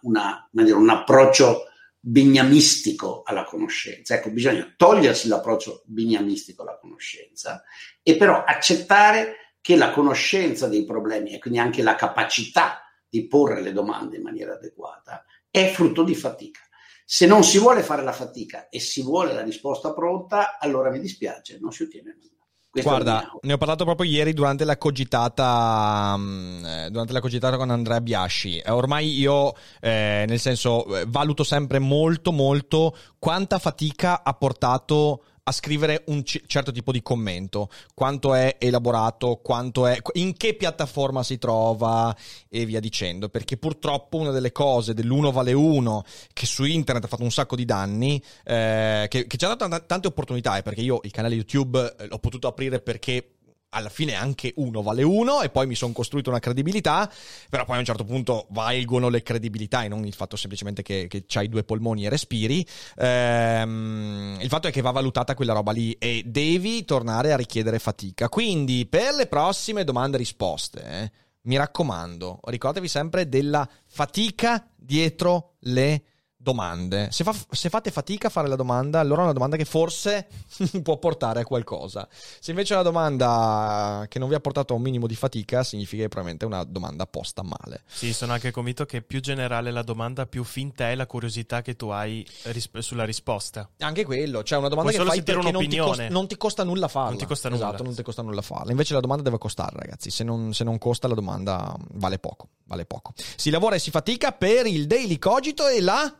[0.02, 1.64] una, un approccio
[1.98, 4.14] bignamistico alla conoscenza.
[4.14, 7.62] Ecco, bisogna togliersi l'approccio bignamistico alla conoscenza
[8.02, 13.60] e però accettare che la conoscenza dei problemi e quindi anche la capacità di porre
[13.60, 16.60] le domande in maniera adeguata è frutto di fatica.
[17.04, 21.00] Se non si vuole fare la fatica e si vuole la risposta pronta, allora mi
[21.00, 22.36] dispiace, non si ottiene nulla.
[22.70, 27.56] Questo Guarda, ne ho parlato proprio ieri durante la cogitata, mm, eh, durante la cogitata
[27.56, 28.58] con Andrea Biasci.
[28.58, 35.22] Eh, ormai io, eh, nel senso, eh, valuto sempre molto, molto quanta fatica ha portato
[35.48, 40.54] a scrivere un c- certo tipo di commento, quanto è elaborato, quanto è, in che
[40.54, 42.14] piattaforma si trova
[42.48, 47.08] e via dicendo, perché purtroppo una delle cose dell'uno vale uno che su internet ha
[47.08, 50.62] fatto un sacco di danni, eh, che, che, ci ha dato t- tante opportunità, eh,
[50.62, 53.37] perché io il canale YouTube eh, l'ho potuto aprire perché
[53.70, 57.10] alla fine anche uno vale uno e poi mi sono costruito una credibilità,
[57.50, 61.06] però poi a un certo punto valgono le credibilità e non il fatto semplicemente che,
[61.08, 62.66] che hai due polmoni e respiri.
[62.96, 67.78] Ehm, il fatto è che va valutata quella roba lì e devi tornare a richiedere
[67.78, 68.28] fatica.
[68.28, 71.10] Quindi per le prossime domande e risposte, eh,
[71.42, 76.02] mi raccomando, ricordatevi sempre della fatica dietro le
[76.48, 77.08] domande.
[77.10, 80.28] Se, fa, se, fate fatica a fare la domanda, allora è una domanda che forse
[80.82, 82.08] può portare a qualcosa.
[82.10, 85.62] Se invece è una domanda che non vi ha portato a un minimo di fatica,
[85.62, 87.82] significa che probabilmente è una domanda posta male.
[87.86, 91.76] Sì, sono anche convinto che più generale la domanda, più finta è la curiosità che
[91.76, 93.68] tu hai ris- sulla risposta.
[93.80, 96.64] Anche quello, cioè una domanda Puoi che fai perché non ti, costa, non ti, costa,
[96.64, 97.10] nulla farla.
[97.10, 97.66] Non ti costa nulla.
[97.68, 98.70] Esatto, non ti costa nulla farla.
[98.70, 100.10] Invece la domanda deve costare, ragazzi.
[100.10, 103.12] Se non, se non costa la domanda vale poco, vale poco.
[103.36, 106.12] Si lavora e si fatica per il Daily Cogito e la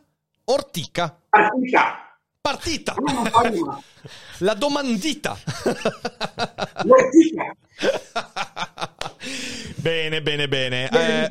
[0.51, 1.20] Ortica.
[1.28, 2.18] Partita.
[2.40, 2.94] Partita.
[4.40, 5.36] La domandita.
[9.76, 10.88] Bene, bene, bene.
[10.88, 11.30] Eh,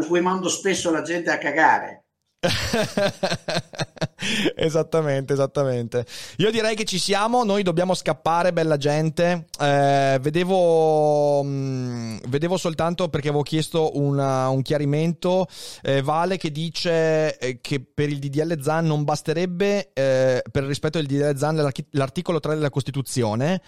[0.00, 2.05] su cui mando spesso la gente a cagare.
[4.56, 6.04] esattamente, esattamente.
[6.38, 9.46] Io direi che ci siamo, noi dobbiamo scappare, bella gente.
[9.58, 15.46] Eh, vedevo, mh, mm, vedevo soltanto perché avevo chiesto una, un chiarimento.
[15.82, 20.68] Eh, vale che dice eh, che per il DDL ZAN non basterebbe, eh, per il
[20.68, 23.60] rispetto del DDL ZAN, l'articolo 3 della Costituzione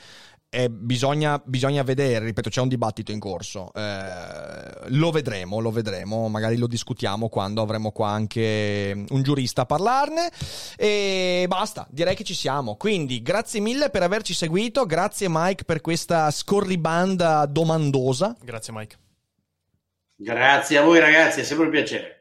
[0.50, 3.70] eh, bisogna, bisogna, vedere, ripeto, c'è un dibattito in corso.
[3.74, 9.66] Eh, lo vedremo, lo vedremo, magari lo discutiamo quando avremo qua anche un giurista a
[9.66, 10.30] parlarne.
[10.76, 12.76] E basta, direi che ci siamo.
[12.76, 14.86] Quindi, grazie mille per averci seguito.
[14.86, 18.34] Grazie, Mike, per questa scorribanda domandosa.
[18.40, 18.96] Grazie, Mike.
[20.16, 22.17] Grazie a voi, ragazzi, è sempre un piacere.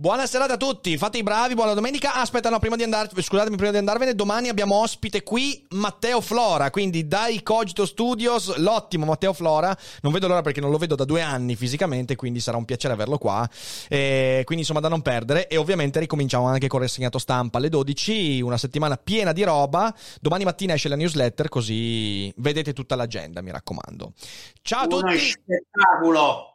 [0.00, 2.14] Buona serata a tutti, fate i bravi, buona domenica.
[2.14, 6.70] Aspetta, no, prima di andarvene, scusatemi, prima di andarvene, domani abbiamo ospite qui Matteo Flora,
[6.70, 9.76] quindi dai Cogito Studios, l'ottimo Matteo Flora.
[10.00, 12.94] Non vedo l'ora perché non lo vedo da due anni fisicamente, quindi sarà un piacere
[12.94, 13.46] averlo qua.
[13.90, 15.48] E quindi insomma da non perdere.
[15.48, 19.94] E ovviamente ricominciamo anche con il segnato stampa alle 12, una settimana piena di roba.
[20.18, 24.14] Domani mattina esce la newsletter, così vedete tutta l'agenda, mi raccomando.
[24.62, 25.04] Ciao a tutti!
[25.04, 26.54] Uno spettacolo!